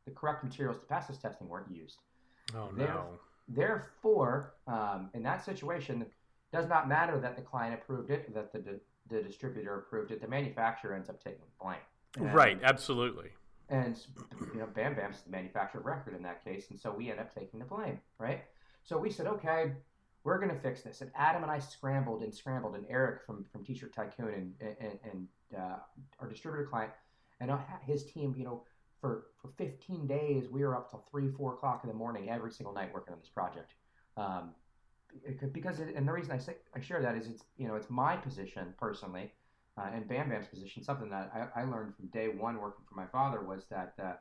the 0.05 0.11
correct 0.11 0.43
materials 0.43 0.79
to 0.79 0.85
pass 0.85 1.07
this 1.07 1.17
testing 1.17 1.47
weren't 1.47 1.71
used. 1.71 1.97
Oh, 2.55 2.69
no. 2.75 3.05
Therefore, 3.47 4.53
um, 4.67 5.09
in 5.13 5.23
that 5.23 5.43
situation, 5.43 6.01
it 6.01 6.11
does 6.51 6.67
not 6.67 6.87
matter 6.87 7.19
that 7.19 7.35
the 7.35 7.41
client 7.41 7.73
approved 7.75 8.09
it, 8.09 8.33
that 8.33 8.51
the, 8.51 8.79
the 9.09 9.21
distributor 9.21 9.77
approved 9.77 10.11
it. 10.11 10.21
The 10.21 10.27
manufacturer 10.27 10.95
ends 10.95 11.09
up 11.09 11.23
taking 11.23 11.41
the 11.41 11.63
blame. 11.63 11.77
And, 12.17 12.33
right, 12.33 12.59
absolutely. 12.63 13.29
And 13.69 13.99
you 14.53 14.59
know, 14.59 14.67
Bam 14.67 14.95
Bam's 14.95 15.21
the 15.21 15.31
manufacturer 15.31 15.81
of 15.81 15.85
record 15.85 16.15
in 16.15 16.23
that 16.23 16.43
case, 16.43 16.69
and 16.69 16.79
so 16.79 16.91
we 16.91 17.09
end 17.09 17.19
up 17.19 17.33
taking 17.33 17.59
the 17.59 17.65
blame, 17.65 17.99
right? 18.19 18.43
So 18.83 18.97
we 18.97 19.09
said, 19.09 19.25
okay, 19.25 19.71
we're 20.23 20.37
going 20.37 20.53
to 20.53 20.59
fix 20.59 20.81
this. 20.81 21.01
And 21.01 21.11
Adam 21.15 21.41
and 21.41 21.51
I 21.51 21.59
scrambled 21.59 22.21
and 22.21 22.33
scrambled, 22.33 22.75
and 22.75 22.85
Eric 22.89 23.23
from 23.25 23.45
from 23.51 23.63
T-shirt 23.63 23.93
Tycoon 23.93 24.53
and 24.59 24.75
and, 24.79 24.99
and 25.11 25.27
uh, 25.57 25.77
our 26.19 26.27
distributor 26.29 26.67
client 26.67 26.91
and 27.39 27.51
his 27.85 28.05
team, 28.05 28.33
you 28.37 28.45
know, 28.45 28.63
for 29.01 29.27
for 29.41 29.49
15 29.57 30.07
days, 30.07 30.49
we 30.49 30.63
were 30.63 30.75
up 30.75 30.89
till 30.89 31.05
three, 31.11 31.29
four 31.29 31.53
o'clock 31.53 31.81
in 31.83 31.89
the 31.89 31.95
morning 31.95 32.29
every 32.29 32.51
single 32.51 32.73
night 32.73 32.93
working 32.93 33.13
on 33.13 33.19
this 33.19 33.29
project. 33.29 33.73
Um, 34.17 34.51
because 35.53 35.79
it, 35.79 35.95
and 35.95 36.07
the 36.07 36.11
reason 36.11 36.31
I 36.31 36.37
say 36.37 36.55
I 36.75 36.81
share 36.81 37.01
that 37.01 37.15
is 37.15 37.27
it's 37.27 37.43
you 37.57 37.67
know 37.67 37.75
it's 37.75 37.89
my 37.89 38.17
position 38.17 38.73
personally 38.77 39.31
uh, 39.77 39.89
and 39.93 40.07
Bam 40.07 40.29
Bam's 40.29 40.47
position, 40.47 40.83
something 40.83 41.09
that 41.09 41.31
I, 41.33 41.61
I, 41.61 41.63
learned 41.65 41.95
from 41.95 42.07
day 42.07 42.29
one 42.29 42.61
working 42.61 42.85
for 42.87 42.95
my 42.95 43.07
father 43.07 43.43
was 43.43 43.65
that 43.69 43.93
uh, 44.01 44.13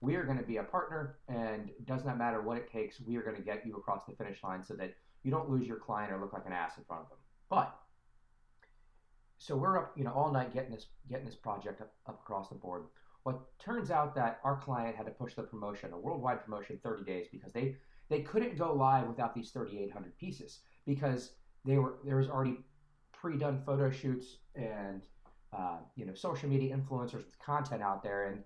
we 0.00 0.16
are 0.16 0.24
going 0.24 0.36
to 0.36 0.44
be 0.44 0.58
a 0.58 0.62
partner 0.62 1.16
and 1.28 1.70
does 1.86 2.04
not 2.04 2.18
matter 2.18 2.42
what 2.42 2.58
it 2.58 2.70
takes. 2.70 3.00
We 3.00 3.16
are 3.16 3.22
going 3.22 3.36
to 3.36 3.42
get 3.42 3.66
you 3.66 3.76
across 3.76 4.02
the 4.06 4.14
finish 4.14 4.42
line 4.42 4.62
so 4.62 4.74
that 4.74 4.94
you 5.22 5.30
don't 5.30 5.48
lose 5.48 5.66
your 5.66 5.78
client 5.78 6.12
or 6.12 6.20
look 6.20 6.34
like 6.34 6.46
an 6.46 6.52
ass 6.52 6.76
in 6.76 6.84
front 6.84 7.02
of 7.04 7.08
them. 7.08 7.18
But 7.48 7.74
so 9.38 9.56
we're 9.56 9.78
up, 9.78 9.92
you 9.96 10.04
know, 10.04 10.12
all 10.12 10.30
night 10.30 10.52
getting 10.52 10.72
this 10.72 10.86
getting 11.08 11.24
this 11.26 11.34
project 11.34 11.80
up, 11.80 11.92
up 12.06 12.20
across 12.20 12.48
the 12.48 12.54
board. 12.54 12.84
Well, 13.24 13.48
turns 13.58 13.90
out 13.90 14.14
that 14.14 14.40
our 14.44 14.56
client 14.56 14.94
had 14.94 15.06
to 15.06 15.12
push 15.12 15.34
the 15.34 15.42
promotion, 15.42 15.92
a 15.92 15.98
worldwide 15.98 16.44
promotion, 16.44 16.78
30 16.82 17.04
days 17.04 17.26
because 17.32 17.52
they 17.52 17.76
they 18.08 18.20
couldn't 18.20 18.58
go 18.58 18.72
live 18.72 19.06
without 19.06 19.34
these 19.34 19.50
3,800 19.50 20.16
pieces 20.18 20.60
because 20.84 21.32
they 21.64 21.78
were 21.78 21.94
there 22.04 22.16
was 22.16 22.28
already 22.28 22.58
pre-done 23.20 23.62
photo 23.64 23.90
shoots 23.90 24.38
and 24.54 25.02
uh, 25.56 25.78
you 25.94 26.04
know 26.04 26.14
social 26.14 26.48
media 26.48 26.76
influencers 26.76 27.14
with 27.14 27.38
content 27.38 27.82
out 27.82 28.02
there, 28.02 28.26
and 28.26 28.42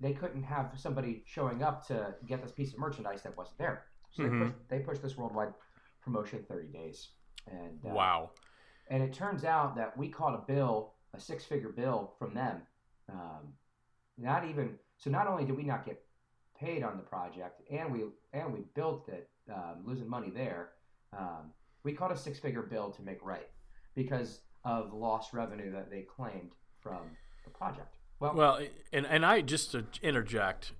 they 0.00 0.12
couldn't 0.12 0.42
have 0.42 0.72
somebody 0.76 1.22
showing 1.26 1.62
up 1.62 1.86
to 1.86 2.14
get 2.26 2.42
this 2.42 2.52
piece 2.52 2.72
of 2.72 2.78
merchandise 2.78 3.22
that 3.22 3.36
wasn't 3.36 3.58
there. 3.58 3.84
So 4.10 4.22
mm-hmm. 4.22 4.38
they, 4.38 4.44
pushed, 4.44 4.68
they 4.68 4.78
pushed 4.78 5.02
this 5.02 5.16
worldwide 5.16 5.52
promotion 6.02 6.44
30 6.48 6.68
days. 6.68 7.08
And 7.50 7.80
uh, 7.84 7.94
wow. 7.94 8.30
and 8.88 9.02
it 9.02 9.12
turns 9.12 9.44
out 9.44 9.76
that 9.76 9.96
we 9.96 10.08
caught 10.08 10.34
a 10.34 10.52
bill, 10.52 10.94
a 11.14 11.20
six-figure 11.20 11.70
bill 11.70 12.14
from 12.18 12.34
them. 12.34 12.62
Um, 13.10 13.54
not 14.18 14.46
even 14.48 14.74
so. 14.98 15.10
Not 15.10 15.26
only 15.26 15.44
did 15.44 15.56
we 15.56 15.62
not 15.62 15.86
get 15.86 16.02
paid 16.58 16.82
on 16.82 16.96
the 16.96 17.02
project, 17.02 17.62
and 17.70 17.90
we 17.92 18.04
and 18.32 18.52
we 18.52 18.60
built 18.74 19.08
it, 19.08 19.30
um, 19.52 19.84
losing 19.84 20.08
money 20.08 20.30
there. 20.30 20.70
Um, 21.16 21.52
we 21.84 21.92
caught 21.92 22.12
a 22.12 22.16
six-figure 22.16 22.62
bill 22.62 22.90
to 22.90 23.02
make 23.02 23.24
right 23.24 23.48
because 23.98 24.42
of 24.64 24.94
lost 24.94 25.32
revenue 25.32 25.72
that 25.72 25.90
they 25.90 26.02
claimed 26.02 26.52
from 26.80 27.00
the 27.44 27.50
project. 27.50 27.96
Well, 28.20 28.34
well, 28.34 28.60
and 28.92 29.04
and 29.06 29.26
I 29.26 29.40
just 29.40 29.72
to 29.72 29.84
interject, 30.02 30.72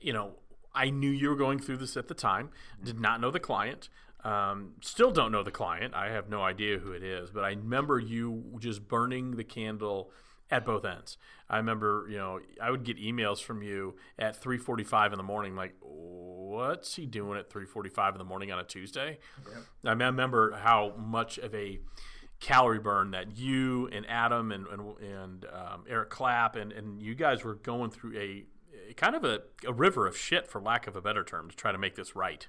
you 0.00 0.14
know, 0.14 0.32
I 0.74 0.88
knew 0.88 1.10
you 1.10 1.28
were 1.28 1.36
going 1.36 1.58
through 1.58 1.76
this 1.76 1.96
at 1.96 2.08
the 2.08 2.14
time. 2.14 2.48
Did 2.82 2.98
not 2.98 3.20
know 3.20 3.30
the 3.30 3.40
client. 3.40 3.90
Um, 4.24 4.72
still 4.80 5.10
don't 5.10 5.30
know 5.30 5.42
the 5.42 5.50
client. 5.50 5.92
I 5.94 6.08
have 6.10 6.30
no 6.30 6.42
idea 6.42 6.78
who 6.78 6.92
it 6.92 7.02
is, 7.02 7.30
but 7.30 7.44
I 7.44 7.50
remember 7.50 7.98
you 7.98 8.56
just 8.58 8.88
burning 8.88 9.32
the 9.32 9.44
candle 9.44 10.10
at 10.50 10.64
both 10.64 10.86
ends. 10.86 11.18
I 11.50 11.58
remember, 11.58 12.06
you 12.08 12.16
know, 12.16 12.40
I 12.62 12.70
would 12.70 12.84
get 12.84 12.96
emails 12.96 13.42
from 13.42 13.62
you 13.62 13.96
at 14.18 14.40
3:45 14.40 15.12
in 15.12 15.18
the 15.18 15.22
morning, 15.22 15.54
like, 15.54 15.74
"What's 15.80 16.94
he 16.94 17.04
doing 17.04 17.38
at 17.38 17.50
3:45 17.50 18.14
in 18.14 18.18
the 18.18 18.24
morning 18.24 18.50
on 18.50 18.58
a 18.58 18.64
Tuesday?" 18.64 19.18
I, 19.84 19.90
mean, 19.94 20.02
I 20.02 20.06
remember 20.06 20.52
how 20.52 20.94
much 20.96 21.36
of 21.36 21.54
a 21.54 21.80
calorie 22.40 22.78
burn 22.78 23.12
that 23.12 23.36
you 23.36 23.88
and 23.92 24.04
Adam 24.08 24.52
and 24.52 24.66
and, 24.66 24.98
and 24.98 25.46
um, 25.46 25.84
Eric 25.88 26.10
Clapp 26.10 26.56
and, 26.56 26.72
and 26.72 27.00
you 27.00 27.14
guys 27.14 27.44
were 27.44 27.54
going 27.54 27.90
through 27.90 28.16
a, 28.18 28.44
a 28.90 28.94
kind 28.94 29.14
of 29.14 29.24
a, 29.24 29.42
a, 29.66 29.72
river 29.72 30.06
of 30.06 30.16
shit, 30.16 30.46
for 30.46 30.60
lack 30.60 30.86
of 30.86 30.96
a 30.96 31.00
better 31.00 31.24
term, 31.24 31.48
to 31.48 31.56
try 31.56 31.72
to 31.72 31.78
make 31.78 31.94
this 31.94 32.14
right. 32.14 32.46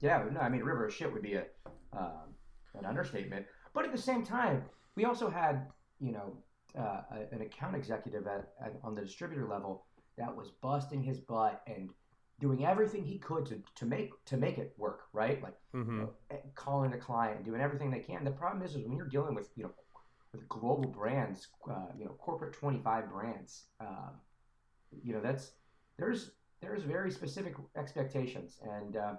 Yeah, 0.00 0.24
no, 0.32 0.40
I 0.40 0.48
mean, 0.48 0.62
river 0.62 0.86
of 0.86 0.94
shit 0.94 1.12
would 1.12 1.22
be 1.22 1.34
a 1.34 1.44
um, 1.92 2.34
an 2.74 2.84
understatement. 2.84 3.46
But 3.72 3.84
at 3.84 3.92
the 3.92 3.98
same 3.98 4.24
time, 4.24 4.64
we 4.96 5.04
also 5.04 5.30
had 5.30 5.66
you 6.00 6.12
know 6.12 6.36
uh, 6.78 7.02
an 7.32 7.42
account 7.42 7.76
executive 7.76 8.26
at, 8.26 8.48
at, 8.64 8.74
on 8.82 8.94
the 8.94 9.02
distributor 9.02 9.46
level 9.48 9.86
that 10.18 10.34
was 10.34 10.50
busting 10.62 11.02
his 11.02 11.18
butt 11.18 11.62
and 11.66 11.90
doing 12.40 12.64
everything 12.64 13.04
he 13.04 13.18
could 13.18 13.46
to, 13.46 13.62
to 13.76 13.86
make 13.86 14.12
to 14.24 14.36
make 14.36 14.58
it 14.58 14.72
work, 14.76 15.02
right? 15.12 15.42
Like 15.42 15.56
mm-hmm. 15.74 15.92
you 15.92 16.00
know, 16.02 16.10
eh, 16.30 16.36
calling 16.54 16.90
the 16.90 16.98
client, 16.98 17.44
doing 17.44 17.60
everything 17.60 17.90
they 17.90 18.00
can. 18.00 18.24
The 18.24 18.30
problem 18.30 18.64
is, 18.64 18.74
is 18.74 18.86
when 18.86 18.96
you're 18.96 19.06
dealing 19.06 19.34
with 19.34 19.50
you 19.56 19.64
know 19.64 19.70
with 20.32 20.48
global 20.48 20.88
brands, 20.88 21.48
uh, 21.68 21.86
you 21.98 22.04
know, 22.04 22.12
corporate 22.12 22.52
25 22.52 23.10
brands, 23.10 23.64
um, 23.80 24.12
you 25.02 25.12
know, 25.12 25.20
that's 25.20 25.52
there's 25.98 26.32
there's 26.60 26.82
very 26.82 27.10
specific 27.10 27.54
expectations, 27.76 28.58
and 28.62 28.96
uh, 28.96 29.14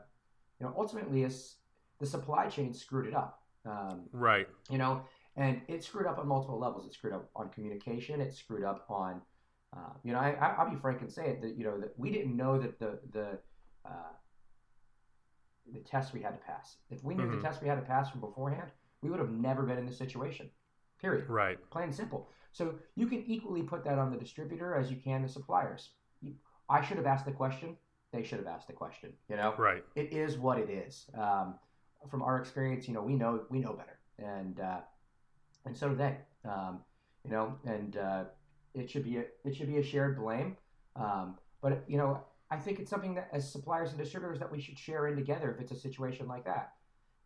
you 0.60 0.66
know, 0.66 0.74
ultimately, 0.78 1.24
is 1.24 1.56
the 2.00 2.06
supply 2.06 2.48
chain 2.48 2.74
screwed 2.74 3.08
it 3.08 3.16
up. 3.16 3.42
Um, 3.66 4.04
right. 4.12 4.48
You 4.70 4.78
know, 4.78 5.04
and 5.38 5.62
it 5.68 5.84
screwed 5.84 6.08
up 6.08 6.18
on 6.18 6.28
multiple 6.28 6.60
levels. 6.60 6.86
It 6.86 6.94
screwed 6.94 7.14
up 7.14 7.30
on 7.36 7.50
communication. 7.50 8.22
It 8.22 8.34
screwed 8.34 8.64
up 8.64 8.86
on 8.90 9.22
uh, 9.76 9.94
you 10.04 10.12
know, 10.12 10.20
I, 10.20 10.64
will 10.64 10.72
be 10.72 10.80
frank 10.82 11.02
and 11.02 11.12
say 11.12 11.28
it 11.28 11.42
that 11.42 11.58
you 11.58 11.64
know 11.64 11.80
that 11.80 11.94
we 11.98 12.12
didn't 12.12 12.36
know 12.36 12.60
that 12.60 12.80
the 12.80 13.00
the 13.14 13.40
uh, 13.86 14.14
the 15.74 15.80
test 15.80 16.14
we 16.14 16.22
had 16.22 16.32
to 16.32 16.46
pass. 16.46 16.76
If 16.90 17.04
we 17.04 17.16
knew 17.16 17.24
mm-hmm. 17.24 17.38
the 17.38 17.42
test 17.42 17.62
we 17.62 17.70
had 17.70 17.76
to 17.76 17.82
pass 17.82 18.10
from 18.10 18.20
beforehand, 18.20 18.70
we 19.02 19.10
would 19.10 19.20
have 19.20 19.32
never 19.32 19.64
been 19.64 19.78
in 19.78 19.86
this 19.86 19.98
situation. 19.98 20.50
Period. 21.00 21.30
Right. 21.30 21.58
Plain 21.72 21.86
and 21.86 21.96
simple. 21.96 22.30
So 22.52 22.76
you 22.96 23.08
can 23.08 23.24
equally 23.26 23.64
put 23.64 23.84
that 23.86 23.98
on 23.98 24.12
the 24.12 24.18
distributor 24.18 24.76
as 24.76 24.92
you 24.92 24.98
can 24.98 25.22
the 25.22 25.30
suppliers. 25.30 25.90
You, 26.22 26.34
I 26.70 26.86
should 26.86 26.98
have 26.98 27.06
asked 27.06 27.26
the 27.26 27.32
question. 27.32 27.78
They 28.12 28.24
should 28.24 28.40
have 28.40 28.48
asked 28.48 28.68
the 28.68 28.74
question. 28.74 29.14
You 29.30 29.38
know. 29.38 29.56
Right. 29.58 29.84
It 29.96 30.12
is 30.12 30.38
what 30.38 30.58
it 30.60 30.70
is. 30.70 31.06
Um, 31.18 31.56
from 32.10 32.22
our 32.24 32.40
experience, 32.40 32.88
you 32.88 32.94
know, 32.94 33.02
we 33.02 33.16
know 33.16 33.42
we 33.50 33.60
know 33.60 33.74
better, 33.74 34.00
and 34.20 34.60
uh, 34.60 34.80
and 35.66 35.78
so 35.78 35.90
do 35.90 35.96
they. 35.96 36.18
Um, 36.44 36.80
you 37.24 37.32
know, 37.32 37.56
and 37.66 37.96
uh, 37.96 38.24
it 38.74 38.90
should 38.90 39.04
be 39.04 39.18
a, 39.18 39.24
it 39.44 39.56
should 39.56 39.68
be 39.68 39.78
a 39.78 39.84
shared 39.84 40.18
blame. 40.18 40.58
Um, 40.96 41.38
but 41.62 41.84
you 41.88 41.98
know, 41.98 42.24
I 42.50 42.58
think 42.58 42.80
it's 42.80 42.90
something 42.90 43.16
that 43.16 43.30
as 43.32 43.50
suppliers 43.50 43.90
and 43.90 43.98
distributors 43.98 44.40
that 44.40 44.52
we 44.52 44.60
should 44.60 44.78
share 44.78 45.08
in 45.08 45.16
together 45.16 45.52
if 45.52 45.62
it's 45.62 45.72
a 45.72 45.80
situation 45.80 46.28
like 46.28 46.46
that. 46.46 46.74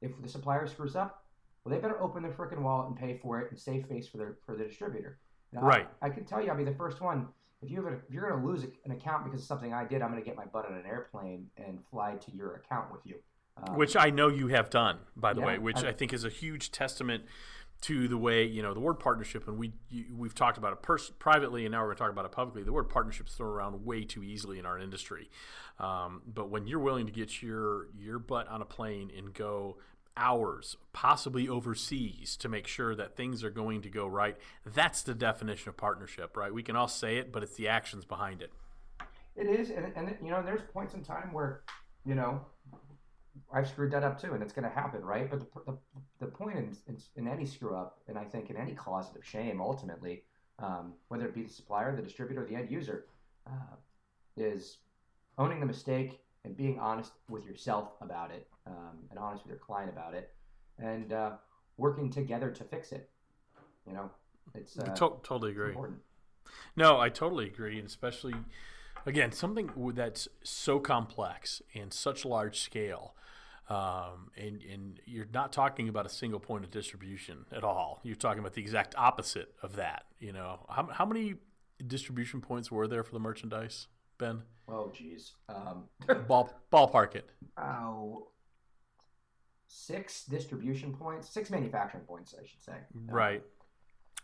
If 0.02 0.12
the 0.22 0.30
supplier 0.30 0.68
screws 0.68 0.96
up, 0.96 1.24
well, 1.64 1.74
they 1.74 1.82
better 1.82 2.00
open 2.02 2.22
their 2.22 2.32
freaking 2.32 2.62
wallet 2.62 2.90
and 2.90 2.98
pay 2.98 3.18
for 3.18 3.40
it 3.42 3.50
and 3.50 3.60
save 3.60 3.88
face 3.88 4.08
for 4.08 4.18
their 4.18 4.38
for 4.46 4.56
the 4.56 4.66
distributor. 4.66 5.18
Now, 5.52 5.62
right. 5.62 5.88
I, 6.02 6.08
I, 6.08 6.10
can 6.10 6.26
tell 6.26 6.44
you, 6.44 6.50
I'll 6.50 6.58
be 6.58 6.64
the 6.64 6.74
first 6.74 7.02
one. 7.02 7.28
If 7.62 7.72
you 7.72 7.84
have 7.84 7.92
a, 7.92 7.96
if 7.96 8.12
you're 8.12 8.30
going 8.30 8.42
to 8.42 8.48
lose 8.48 8.66
an 8.84 8.92
account 8.92 9.24
because 9.24 9.40
of 9.40 9.48
something 9.48 9.74
I 9.74 9.86
did, 9.86 10.02
I'm 10.02 10.12
going 10.12 10.22
to 10.22 10.26
get 10.26 10.36
my 10.36 10.46
butt 10.46 10.66
on 10.68 10.74
an 10.74 10.86
airplane 10.86 11.48
and 11.58 11.80
fly 11.90 12.16
to 12.16 12.36
your 12.36 12.56
account 12.56 12.92
with 12.92 13.02
you. 13.06 13.16
Um, 13.58 13.78
which 13.78 13.96
I 13.96 14.10
know 14.10 14.28
you 14.28 14.50
have 14.50 14.70
done, 14.70 15.00
by 15.16 15.34
the 15.34 15.40
yeah, 15.40 15.48
way, 15.48 15.58
which 15.58 15.84
I, 15.84 15.90
I 15.90 15.92
think 15.94 16.14
is 16.14 16.26
a 16.26 16.30
huge 16.30 16.72
testament 16.72 17.24
to 17.82 18.08
the 18.08 18.18
way 18.18 18.46
you 18.46 18.62
know 18.64 18.74
the 18.74 18.80
word 18.80 18.96
partnership, 18.96 19.48
and 19.48 19.58
we 19.58 19.74
you, 19.90 20.06
we've 20.16 20.36
talked 20.36 20.58
about 20.58 20.74
it 20.74 20.82
pers- 20.82 21.12
privately, 21.20 21.66
and 21.66 21.72
now 21.72 21.80
we're 21.80 21.88
going 21.88 21.98
to 21.98 22.04
talk 22.04 22.12
about 22.12 22.26
it 22.26 22.32
publicly. 22.32 22.64
The 22.64 22.74
word 22.74 22.90
partnership 22.90 23.28
is 23.28 23.34
thrown 23.34 23.50
around 23.50 23.86
way 23.86 24.04
too 24.04 24.24
easily 24.24 24.60
in 24.60 24.66
our 24.66 24.80
industry, 24.80 25.30
um, 25.80 26.22
but 26.26 26.50
when 26.50 26.68
you're 26.68 26.80
willing 26.80 27.06
to 27.06 27.12
get 27.12 27.42
your 27.42 27.88
your 27.98 28.20
butt 28.20 28.48
on 28.48 28.62
a 28.62 28.66
plane 28.66 29.12
and 29.16 29.34
go 29.34 29.78
hours, 30.18 30.78
possibly 30.94 31.48
overseas, 31.48 32.38
to 32.38 32.50
make 32.50 32.68
sure 32.68 32.96
that 32.96 33.16
things 33.16 33.44
are 33.44 33.50
going 33.50 33.82
to 33.82 33.90
go 33.90 34.08
right, 34.08 34.38
that's 34.66 35.04
the 35.04 35.14
definition 35.14 35.70
of 35.70 35.78
partnership, 35.78 36.38
right? 36.38 36.54
We 36.54 36.64
can 36.64 36.76
all 36.76 36.88
say 36.88 37.18
it, 37.18 37.32
but 37.32 37.44
it's 37.44 37.56
the 37.56 37.68
actions 37.68 38.06
behind 38.06 38.42
it. 38.42 38.52
It 39.36 39.48
is, 39.48 39.70
and, 39.70 39.92
and 39.96 40.16
you 40.24 40.32
know, 40.32 40.42
there's 40.42 40.62
points 40.72 40.94
in 40.94 41.04
time 41.04 41.34
where 41.34 41.64
you 42.06 42.16
know 42.16 42.46
I've 43.54 43.68
screwed 43.68 43.92
that 43.92 44.04
up 44.04 44.20
too, 44.20 44.34
and 44.34 44.44
it's 44.44 44.54
going 44.54 44.68
to 44.68 44.74
happen, 44.74 45.02
right? 45.04 45.30
But 45.30 45.40
the, 45.40 45.62
the, 45.72 45.78
the 46.20 46.26
point 46.28 46.58
in, 46.58 46.76
in, 46.88 46.98
in, 47.16 47.28
any 47.28 47.46
screw 47.46 47.76
up, 47.76 48.00
and 48.08 48.18
I 48.18 48.24
think 48.24 48.50
in 48.50 48.58
any 48.58 48.74
closet 48.74 49.16
of 49.16 49.26
shame, 49.26 49.62
ultimately, 49.62 50.24
um, 50.60 50.94
whether 51.08 51.26
it 51.26 51.34
be 51.34 51.44
the 51.44 51.50
supplier, 51.50 51.96
the 51.96 52.02
distributor, 52.02 52.46
the 52.46 52.56
end 52.56 52.72
user, 52.72 53.06
uh, 53.48 53.76
is 54.38 54.80
owning 55.38 55.60
the 55.60 55.66
mistake 55.66 56.22
and 56.44 56.56
being 56.56 56.80
honest 56.80 57.12
with 57.30 57.46
yourself 57.46 57.94
about 58.02 58.32
it, 58.32 58.48
um, 58.68 59.00
and 59.10 59.20
honest 59.20 59.44
with 59.44 59.50
your 59.50 59.60
client 59.60 59.90
about 59.90 60.14
it, 60.14 60.34
and 60.78 61.14
uh, 61.14 61.32
working 61.78 62.10
together 62.10 62.52
to 62.52 62.64
fix 62.64 62.92
it. 62.92 63.10
You 63.88 63.94
know, 63.94 64.12
it's 64.54 64.78
uh, 64.78 64.84
to- 64.84 65.20
totally 65.24 65.52
agree. 65.52 65.70
Important. 65.70 66.00
No, 66.76 67.00
I 67.00 67.10
totally 67.10 67.48
agree, 67.48 67.80
and 67.80 67.88
especially 67.88 68.36
again 69.06 69.32
something 69.32 69.70
that's 69.94 70.28
so 70.44 70.80
complex 70.80 71.62
and 71.74 71.94
such 71.94 72.26
large 72.26 72.60
scale 72.60 73.16
um, 73.68 74.30
and, 74.38 74.62
and 74.62 75.00
you're 75.06 75.28
not 75.34 75.52
talking 75.52 75.90
about 75.90 76.06
a 76.06 76.10
single 76.10 76.40
point 76.40 76.64
of 76.64 76.72
distribution 76.72 77.46
at 77.52 77.64
all. 77.64 78.00
You're 78.04 78.16
talking 78.16 78.40
about 78.40 78.54
the 78.54 78.62
exact 78.62 78.96
opposite 78.98 79.54
of 79.64 79.78
that. 79.78 80.06
You 80.20 80.34
know, 80.34 80.66
how, 80.70 80.88
how 80.92 81.06
many 81.06 81.36
distribution 81.86 82.42
points 82.42 82.72
were 82.72 82.88
there 82.88 83.04
for 83.04 83.14
the 83.14 83.20
merchandise, 83.20 83.88
Ben? 84.18 84.44
Oh, 84.68 84.92
geez. 84.96 85.34
Um, 85.50 85.86
Ball, 86.28 86.52
ballpark 86.72 87.16
it. 87.16 87.30
Oh, 87.58 88.28
six 89.68 90.26
distribution 90.26 90.94
points, 90.94 91.30
six 91.30 91.50
manufacturing 91.50 92.04
points, 92.04 92.36
I 92.40 92.46
should 92.46 92.62
say. 92.62 92.78
Right. 92.94 93.42
Um, 93.42 93.44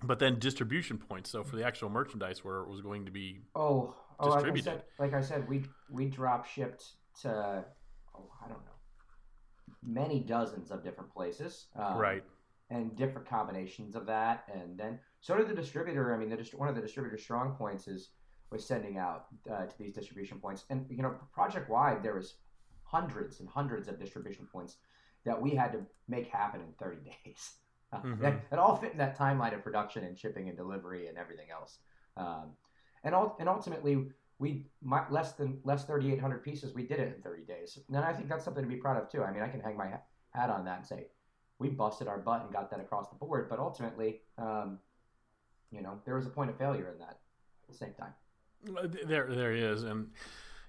but 0.03 0.19
then 0.19 0.39
distribution 0.39 0.97
points, 0.97 1.29
so 1.29 1.43
for 1.43 1.55
the 1.55 1.65
actual 1.65 1.89
merchandise 1.89 2.43
where 2.43 2.61
it 2.61 2.69
was 2.69 2.81
going 2.81 3.05
to 3.05 3.11
be 3.11 3.41
oh, 3.55 3.93
oh 4.19 4.33
distributed. 4.33 4.81
Like 4.99 5.13
I 5.13 5.21
said, 5.21 5.39
like 5.39 5.43
I 5.43 5.45
said 5.45 5.49
we 5.49 5.63
we 5.91 6.05
drop 6.05 6.47
shipped 6.47 6.85
to 7.21 7.65
oh 8.15 8.31
I 8.43 8.47
don't 8.47 8.65
know 8.65 8.70
many 9.85 10.19
dozens 10.19 10.71
of 10.71 10.83
different 10.83 11.11
places. 11.13 11.67
Um, 11.75 11.97
right. 11.97 12.23
And 12.69 12.95
different 12.95 13.27
combinations 13.27 13.97
of 13.97 14.05
that, 14.05 14.45
and 14.53 14.77
then 14.77 14.97
so 15.19 15.35
did 15.37 15.49
the 15.49 15.53
distributor. 15.53 16.15
I 16.15 16.17
mean, 16.17 16.29
the, 16.29 16.37
one 16.55 16.69
of 16.69 16.75
the 16.75 16.79
distributor's 16.79 17.21
strong 17.21 17.51
points 17.55 17.89
is 17.89 18.11
was 18.49 18.65
sending 18.65 18.97
out 18.97 19.25
uh, 19.51 19.65
to 19.65 19.77
these 19.77 19.93
distribution 19.93 20.39
points, 20.39 20.63
and 20.69 20.85
you 20.89 21.03
know, 21.03 21.15
project 21.33 21.69
wide 21.69 22.01
there 22.01 22.15
was 22.15 22.35
hundreds 22.83 23.41
and 23.41 23.49
hundreds 23.49 23.89
of 23.89 23.99
distribution 23.99 24.47
points 24.51 24.77
that 25.25 25.41
we 25.41 25.51
had 25.51 25.71
to 25.71 25.79
make 26.07 26.27
happen 26.27 26.61
in 26.61 26.67
30 26.79 26.97
days. 27.25 27.51
Mm-hmm. 27.93 28.21
that, 28.21 28.49
that, 28.49 28.57
all 28.57 28.77
fit 28.77 28.93
in 28.93 28.97
that 28.99 29.17
timeline 29.17 29.53
of 29.53 29.65
production 29.65 30.05
and 30.05 30.17
shipping 30.17 30.47
and 30.47 30.55
delivery 30.55 31.07
and 31.07 31.17
everything 31.17 31.47
else. 31.51 31.79
Um, 32.15 32.51
and, 33.03 33.13
all, 33.13 33.35
and 33.37 33.49
ultimately, 33.49 34.07
we 34.41 34.65
less 35.11 35.33
than 35.33 35.59
less 35.63 35.85
3,800 35.85 36.43
pieces. 36.43 36.73
We 36.73 36.81
did 36.81 36.99
it 36.99 37.13
in 37.15 37.21
30 37.21 37.43
days, 37.43 37.77
and 37.87 37.97
I 37.97 38.11
think 38.11 38.27
that's 38.27 38.43
something 38.43 38.63
to 38.63 38.67
be 38.69 38.75
proud 38.75 39.01
of 39.01 39.07
too. 39.07 39.23
I 39.23 39.31
mean, 39.31 39.43
I 39.43 39.47
can 39.47 39.61
hang 39.61 39.77
my 39.77 39.91
hat 40.31 40.49
on 40.49 40.65
that 40.65 40.79
and 40.79 40.87
say 40.87 41.05
we 41.59 41.69
busted 41.69 42.07
our 42.07 42.17
butt 42.17 42.41
and 42.43 42.51
got 42.51 42.71
that 42.71 42.79
across 42.79 43.07
the 43.09 43.15
board. 43.15 43.47
But 43.49 43.59
ultimately, 43.59 44.21
um, 44.39 44.79
you 45.69 45.83
know, 45.83 46.01
there 46.05 46.15
was 46.15 46.25
a 46.25 46.29
point 46.29 46.49
of 46.49 46.57
failure 46.57 46.89
in 46.91 46.97
that 46.97 47.19
at 47.19 47.69
the 47.69 47.75
same 47.75 47.93
time. 47.93 48.13
There, 49.05 49.27
there 49.33 49.53
is, 49.53 49.83
and 49.83 50.09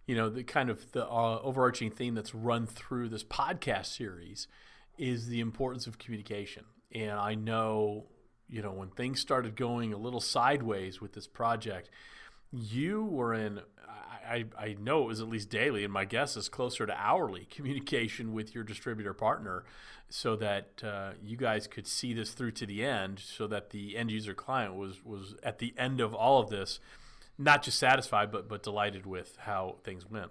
you 0.06 0.16
know, 0.16 0.28
the 0.28 0.44
kind 0.44 0.68
of 0.68 0.92
the 0.92 1.06
uh, 1.06 1.40
overarching 1.42 1.90
theme 1.90 2.14
that's 2.14 2.34
run 2.34 2.66
through 2.66 3.08
this 3.08 3.24
podcast 3.24 3.86
series 3.86 4.48
is 4.98 5.28
the 5.28 5.40
importance 5.40 5.86
of 5.86 5.98
communication. 5.98 6.64
And 6.94 7.12
I 7.12 7.36
know, 7.36 8.04
you 8.50 8.60
know, 8.60 8.72
when 8.72 8.90
things 8.90 9.20
started 9.20 9.56
going 9.56 9.94
a 9.94 9.96
little 9.96 10.20
sideways 10.20 11.00
with 11.00 11.14
this 11.14 11.26
project 11.26 11.88
you 12.52 13.04
were 13.04 13.34
in 13.34 13.60
I, 14.32 14.44
I 14.58 14.76
know 14.80 15.02
it 15.02 15.06
was 15.06 15.20
at 15.20 15.28
least 15.28 15.50
daily, 15.50 15.84
and 15.84 15.92
my 15.92 16.04
guess 16.04 16.36
is 16.36 16.48
closer 16.48 16.86
to 16.86 16.94
hourly 16.96 17.44
communication 17.50 18.32
with 18.32 18.54
your 18.54 18.64
distributor 18.64 19.12
partner 19.12 19.64
so 20.08 20.36
that 20.36 20.82
uh, 20.84 21.12
you 21.22 21.36
guys 21.36 21.66
could 21.66 21.86
see 21.86 22.12
this 22.12 22.32
through 22.32 22.52
to 22.52 22.66
the 22.66 22.84
end 22.84 23.18
so 23.18 23.46
that 23.46 23.70
the 23.70 23.96
end 23.96 24.10
user 24.10 24.34
client 24.34 24.74
was, 24.74 25.04
was 25.04 25.34
at 25.42 25.58
the 25.58 25.74
end 25.78 26.00
of 26.00 26.14
all 26.14 26.40
of 26.40 26.50
this, 26.50 26.80
not 27.38 27.62
just 27.62 27.78
satisfied, 27.78 28.30
but, 28.30 28.48
but 28.48 28.62
delighted 28.62 29.06
with 29.06 29.36
how 29.40 29.76
things 29.84 30.08
went. 30.08 30.30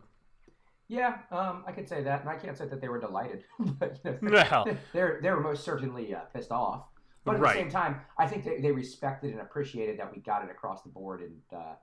Yeah, 0.87 1.19
um, 1.31 1.63
I 1.65 1.71
could 1.71 1.87
say 1.87 2.03
that, 2.03 2.21
and 2.21 2.29
I 2.29 2.35
can't 2.35 2.57
say 2.57 2.67
that 2.67 2.81
they 2.81 2.89
were 2.89 2.99
delighted, 2.99 3.45
but 3.59 3.99
you 4.03 4.17
know, 4.21 4.43
well, 4.51 4.67
they're 4.93 5.19
they're 5.21 5.39
most 5.39 5.63
certainly 5.63 6.13
uh, 6.13 6.19
pissed 6.33 6.51
off. 6.51 6.83
But 7.23 7.35
at 7.35 7.41
right. 7.41 7.55
the 7.55 7.61
same 7.61 7.71
time, 7.71 8.01
I 8.17 8.27
think 8.27 8.43
they, 8.43 8.59
they 8.59 8.71
respected 8.71 9.31
and 9.31 9.39
appreciated 9.39 9.99
that 9.99 10.13
we 10.13 10.21
got 10.21 10.43
it 10.43 10.51
across 10.51 10.81
the 10.81 10.89
board, 10.89 11.21
and 11.21 11.37
uh, 11.55 11.75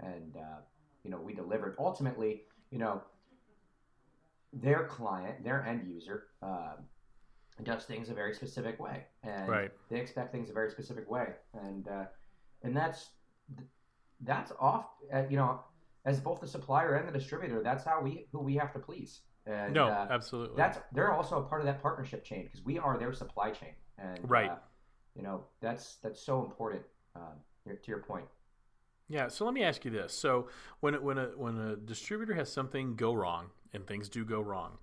and 0.00 0.36
uh, 0.36 0.60
you 1.02 1.10
know 1.10 1.20
we 1.20 1.34
delivered. 1.34 1.76
Ultimately, 1.78 2.42
you 2.70 2.78
know, 2.78 3.02
their 4.52 4.84
client, 4.84 5.44
their 5.44 5.64
end 5.64 5.88
user, 5.88 6.24
uh, 6.42 6.74
does 7.62 7.84
things 7.84 8.10
a 8.10 8.14
very 8.14 8.34
specific 8.34 8.80
way, 8.80 9.04
and 9.22 9.48
right. 9.48 9.70
they 9.90 9.98
expect 9.98 10.32
things 10.32 10.50
a 10.50 10.52
very 10.52 10.70
specific 10.70 11.10
way, 11.10 11.34
and 11.54 11.88
uh, 11.88 12.04
and 12.62 12.76
that's 12.76 13.10
that's 14.20 14.52
off. 14.60 14.86
Uh, 15.12 15.22
you 15.28 15.36
know, 15.36 15.60
as 16.04 16.20
both 16.20 16.40
the 16.40 16.48
supplier 16.48 16.94
and 16.94 17.08
the 17.08 17.12
distributor, 17.12 17.62
that's 17.62 17.84
how 17.84 18.00
we 18.00 18.26
who 18.32 18.40
we 18.40 18.54
have 18.56 18.72
to 18.72 18.78
please. 18.78 19.20
And, 19.46 19.74
no, 19.74 19.88
uh, 19.88 20.06
absolutely. 20.10 20.56
That's 20.56 20.78
they're 20.92 21.12
also 21.12 21.38
a 21.38 21.42
part 21.42 21.60
of 21.60 21.66
that 21.66 21.82
partnership 21.82 22.24
chain 22.24 22.44
because 22.44 22.64
we 22.64 22.78
are 22.78 22.98
their 22.98 23.12
supply 23.12 23.50
chain, 23.50 23.74
and 23.98 24.18
right. 24.28 24.50
Uh, 24.50 24.56
you 25.14 25.22
know, 25.22 25.44
that's 25.60 25.96
that's 26.02 26.20
so 26.20 26.42
important. 26.42 26.82
Um, 27.14 27.34
to 27.66 27.88
your 27.88 28.00
point. 28.00 28.26
Yeah. 29.08 29.28
So 29.28 29.44
let 29.44 29.54
me 29.54 29.62
ask 29.62 29.84
you 29.84 29.90
this: 29.90 30.12
so 30.12 30.48
when 30.80 30.94
when 31.02 31.18
a 31.18 31.26
when 31.36 31.58
a 31.58 31.76
distributor 31.76 32.34
has 32.34 32.50
something 32.52 32.96
go 32.96 33.12
wrong, 33.12 33.50
and 33.72 33.86
things 33.86 34.08
do 34.08 34.24
go 34.24 34.40
wrong, 34.40 34.78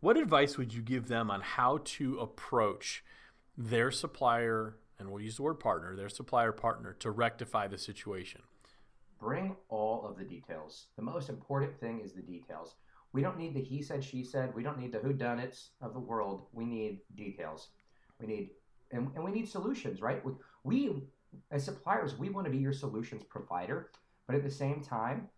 what 0.00 0.16
advice 0.16 0.56
would 0.58 0.72
you 0.72 0.82
give 0.82 1.08
them 1.08 1.30
on 1.30 1.40
how 1.40 1.80
to 1.84 2.18
approach 2.18 3.04
their 3.56 3.90
supplier, 3.90 4.76
and 4.98 5.10
we'll 5.10 5.22
use 5.22 5.36
the 5.36 5.42
word 5.42 5.60
partner, 5.60 5.96
their 5.96 6.08
supplier 6.08 6.52
partner, 6.52 6.92
to 7.00 7.10
rectify 7.10 7.66
the 7.66 7.78
situation? 7.78 8.42
Bring 9.18 9.56
all 9.68 10.04
of 10.06 10.18
the 10.18 10.24
details. 10.24 10.86
The 10.96 11.02
most 11.02 11.28
important 11.28 11.78
thing 11.80 12.00
is 12.00 12.12
the 12.12 12.22
details. 12.22 12.76
We 13.12 13.22
don't 13.22 13.38
need 13.38 13.54
the 13.54 13.62
he 13.62 13.80
said, 13.80 14.04
she 14.04 14.24
said. 14.24 14.54
We 14.54 14.62
don't 14.62 14.78
need 14.78 14.92
the 14.92 14.98
whodunits 14.98 15.68
of 15.80 15.94
the 15.94 16.00
world. 16.00 16.46
We 16.52 16.64
need 16.64 17.00
details. 17.16 17.68
We 18.20 18.26
need 18.26 18.50
and, 18.90 19.08
and 19.14 19.24
we 19.24 19.32
need 19.32 19.48
solutions, 19.48 20.00
right? 20.00 20.22
We 20.64 20.94
as 21.50 21.64
suppliers, 21.64 22.18
we 22.18 22.30
want 22.30 22.46
to 22.46 22.50
be 22.50 22.58
your 22.58 22.72
solutions 22.72 23.22
provider, 23.24 23.90
but 24.26 24.36
at 24.36 24.42
the 24.42 24.50
same 24.50 24.82
time, 24.82 25.28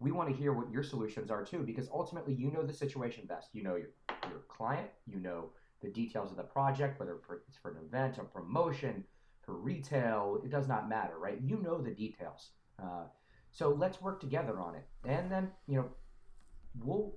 we 0.00 0.12
want 0.12 0.28
to 0.28 0.34
hear 0.34 0.52
what 0.52 0.70
your 0.70 0.82
solutions 0.82 1.30
are 1.30 1.44
too, 1.44 1.58
because 1.58 1.88
ultimately 1.92 2.34
you 2.34 2.50
know 2.50 2.62
the 2.62 2.72
situation 2.72 3.24
best. 3.26 3.48
You 3.52 3.62
know 3.64 3.76
your, 3.76 3.90
your 4.28 4.42
client, 4.48 4.88
you 5.06 5.18
know 5.18 5.50
the 5.80 5.88
details 5.88 6.30
of 6.30 6.36
the 6.36 6.42
project, 6.42 6.98
whether 6.98 7.16
it's 7.48 7.56
for 7.56 7.70
an 7.70 7.78
event, 7.84 8.18
a 8.18 8.24
promotion, 8.24 9.04
for 9.48 9.54
retail, 9.54 10.40
it 10.44 10.50
does 10.50 10.68
not 10.68 10.88
matter, 10.88 11.18
right? 11.18 11.40
You 11.40 11.58
know 11.62 11.80
the 11.80 11.90
details. 11.90 12.50
Uh, 12.80 13.04
so 13.50 13.70
let's 13.70 14.00
work 14.02 14.20
together 14.20 14.60
on 14.60 14.74
it. 14.74 14.86
And 15.06 15.32
then, 15.32 15.50
you 15.66 15.76
know, 15.76 15.88
we'll 16.80 17.14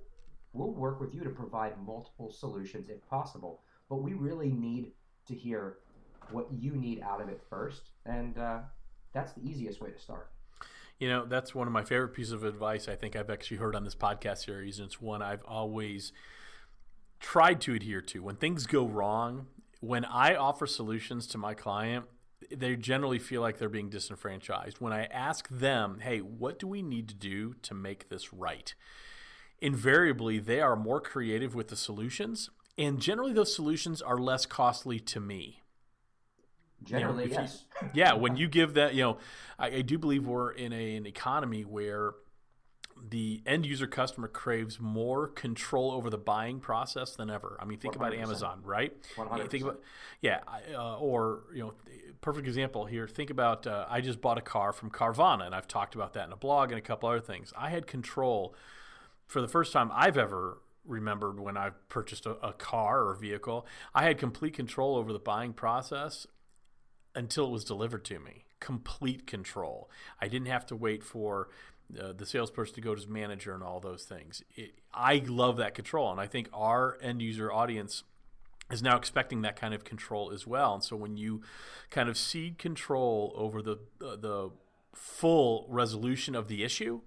we'll 0.54 0.72
work 0.72 1.00
with 1.00 1.14
you 1.14 1.22
to 1.24 1.30
provide 1.30 1.74
multiple 1.84 2.30
solutions 2.30 2.88
if 2.88 3.06
possible. 3.06 3.62
But 3.88 3.96
we 3.96 4.14
really 4.14 4.50
need 4.50 4.92
to 5.28 5.34
hear 5.34 5.78
what 6.30 6.46
you 6.58 6.72
need 6.72 7.00
out 7.02 7.20
of 7.20 7.28
it 7.28 7.40
first, 7.48 7.82
and 8.06 8.38
uh, 8.38 8.58
that's 9.12 9.32
the 9.32 9.42
easiest 9.42 9.80
way 9.80 9.90
to 9.90 9.98
start. 9.98 10.30
You 10.98 11.08
know, 11.08 11.24
that's 11.24 11.54
one 11.54 11.66
of 11.66 11.72
my 11.72 11.82
favorite 11.82 12.14
pieces 12.14 12.32
of 12.32 12.44
advice 12.44 12.88
I 12.88 12.94
think 12.94 13.16
I've 13.16 13.30
actually 13.30 13.56
heard 13.56 13.74
on 13.74 13.84
this 13.84 13.94
podcast 13.94 14.44
series, 14.44 14.78
and 14.78 14.86
it's 14.86 15.00
one 15.00 15.22
I've 15.22 15.44
always 15.44 16.12
tried 17.18 17.60
to 17.62 17.74
adhere 17.74 18.02
to. 18.02 18.22
When 18.22 18.36
things 18.36 18.66
go 18.66 18.86
wrong, 18.86 19.46
when 19.80 20.04
I 20.04 20.34
offer 20.36 20.66
solutions 20.66 21.26
to 21.28 21.38
my 21.38 21.54
client, 21.54 22.04
they 22.50 22.76
generally 22.76 23.18
feel 23.18 23.40
like 23.40 23.58
they're 23.58 23.68
being 23.68 23.90
disenfranchised. 23.90 24.80
When 24.80 24.92
I 24.92 25.04
ask 25.06 25.48
them, 25.48 26.00
hey, 26.00 26.18
what 26.18 26.58
do 26.58 26.66
we 26.66 26.82
need 26.82 27.08
to 27.08 27.14
do 27.14 27.54
to 27.62 27.74
make 27.74 28.08
this 28.08 28.32
right? 28.32 28.74
Invariably, 29.60 30.38
they 30.38 30.60
are 30.60 30.76
more 30.76 31.00
creative 31.00 31.54
with 31.54 31.68
the 31.68 31.76
solutions, 31.76 32.50
and 32.78 33.00
generally, 33.00 33.32
those 33.32 33.54
solutions 33.54 34.00
are 34.00 34.18
less 34.18 34.46
costly 34.46 34.98
to 35.00 35.20
me. 35.20 35.61
Generally, 36.84 37.24
you 37.24 37.34
know, 37.34 37.40
yes. 37.40 37.64
You, 37.80 37.88
yeah, 37.94 38.12
when 38.14 38.36
you 38.36 38.48
give 38.48 38.74
that, 38.74 38.94
you 38.94 39.02
know, 39.02 39.18
I, 39.58 39.66
I 39.66 39.82
do 39.82 39.98
believe 39.98 40.26
we're 40.26 40.52
in 40.52 40.72
a, 40.72 40.96
an 40.96 41.06
economy 41.06 41.62
where 41.62 42.14
the 43.08 43.42
end 43.46 43.66
user 43.66 43.86
customer 43.86 44.28
craves 44.28 44.78
more 44.80 45.26
control 45.26 45.90
over 45.90 46.08
the 46.08 46.18
buying 46.18 46.60
process 46.60 47.16
than 47.16 47.30
ever. 47.30 47.56
I 47.60 47.64
mean, 47.64 47.78
think 47.78 47.94
100%. 47.94 47.96
about 47.96 48.14
Amazon, 48.14 48.60
right? 48.64 48.92
100%. 49.16 49.50
Think 49.50 49.64
about, 49.64 49.80
yeah, 50.20 50.40
uh, 50.74 50.98
or 50.98 51.44
you 51.52 51.62
know, 51.62 51.74
perfect 52.20 52.46
example 52.46 52.84
here. 52.86 53.08
Think 53.08 53.30
about 53.30 53.66
uh, 53.66 53.86
I 53.88 54.00
just 54.00 54.20
bought 54.20 54.38
a 54.38 54.42
car 54.42 54.72
from 54.72 54.90
Carvana, 54.90 55.46
and 55.46 55.54
I've 55.54 55.68
talked 55.68 55.94
about 55.94 56.12
that 56.14 56.26
in 56.26 56.32
a 56.32 56.36
blog 56.36 56.70
and 56.70 56.78
a 56.78 56.82
couple 56.82 57.08
other 57.08 57.20
things. 57.20 57.52
I 57.56 57.70
had 57.70 57.86
control 57.86 58.54
for 59.26 59.40
the 59.40 59.48
first 59.48 59.72
time 59.72 59.90
I've 59.92 60.16
ever 60.16 60.58
remembered 60.84 61.38
when 61.38 61.56
I 61.56 61.70
purchased 61.88 62.26
a, 62.26 62.32
a 62.46 62.52
car 62.52 63.02
or 63.02 63.12
a 63.12 63.16
vehicle. 63.16 63.66
I 63.94 64.04
had 64.04 64.18
complete 64.18 64.54
control 64.54 64.96
over 64.96 65.12
the 65.12 65.18
buying 65.18 65.52
process 65.52 66.26
until 67.14 67.46
it 67.46 67.50
was 67.50 67.64
delivered 67.64 68.04
to 68.06 68.18
me. 68.18 68.44
Complete 68.60 69.26
control. 69.26 69.90
I 70.20 70.28
didn't 70.28 70.48
have 70.48 70.66
to 70.66 70.76
wait 70.76 71.02
for 71.02 71.48
uh, 72.00 72.12
the 72.12 72.24
salesperson 72.24 72.74
to 72.76 72.80
go 72.80 72.94
to 72.94 73.00
his 73.00 73.08
manager 73.08 73.54
and 73.54 73.62
all 73.62 73.80
those 73.80 74.04
things. 74.04 74.42
It, 74.54 74.72
I 74.94 75.22
love 75.26 75.56
that 75.58 75.74
control, 75.74 76.10
and 76.10 76.20
I 76.20 76.26
think 76.26 76.48
our 76.52 76.96
end 77.02 77.20
user 77.22 77.52
audience 77.52 78.04
is 78.70 78.82
now 78.82 78.96
expecting 78.96 79.42
that 79.42 79.56
kind 79.56 79.74
of 79.74 79.84
control 79.84 80.32
as 80.32 80.46
well. 80.46 80.74
And 80.74 80.82
so 80.82 80.96
when 80.96 81.16
you 81.16 81.42
kind 81.90 82.08
of 82.08 82.16
cede 82.16 82.58
control 82.58 83.32
over 83.36 83.60
the 83.60 83.78
uh, 84.00 84.16
the 84.16 84.50
full 84.94 85.66
resolution 85.68 86.34
of 86.34 86.48
the 86.48 86.62
issue 86.64 87.00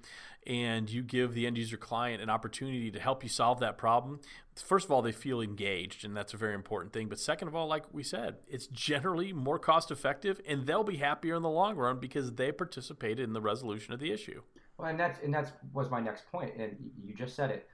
and 0.48 0.90
you 0.90 1.02
give 1.02 1.34
the 1.34 1.48
end 1.48 1.58
user 1.58 1.78
client 1.78 2.22
an 2.22 2.30
opportunity 2.30 2.92
to 2.92 3.00
help 3.00 3.24
you 3.24 3.30
solve 3.30 3.60
that 3.60 3.78
problem, 3.78 4.20
first 4.56 4.86
of 4.86 4.92
all, 4.92 5.02
they 5.02 5.12
feel 5.12 5.42
engaged, 5.42 6.06
and 6.06 6.16
that's 6.16 6.34
a 6.34 6.38
very 6.38 6.54
important 6.54 6.94
thing. 6.94 7.08
But 7.08 7.20
second 7.20 7.48
of 7.48 7.56
all, 7.56 7.68
like 7.68 7.84
we 7.92 8.04
said, 8.04 8.36
it's 8.48 8.68
generally 8.68 9.34
more 9.34 9.58
cost 9.58 9.92
effective, 9.92 10.40
and 10.48 10.66
they'll 10.66 10.84
be 10.84 10.98
happier 10.98 11.36
in 11.36 11.42
the 11.42 11.50
long 11.50 11.76
run 11.76 12.00
because 12.00 12.34
they 12.34 12.52
participated 12.52 13.22
in 13.22 13.34
the 13.34 13.42
resolution 13.42 13.94
of 13.94 14.00
the 14.00 14.12
issue. 14.12 14.42
Well, 14.78 14.90
and 14.90 15.00
that's 15.00 15.20
and 15.24 15.34
that's 15.34 15.52
was 15.74 15.90
my 15.90 16.02
next 16.02 16.30
point, 16.32 16.54
and 16.58 16.76
you 17.02 17.16
just 17.16 17.36
said 17.36 17.50
it. 17.50 17.68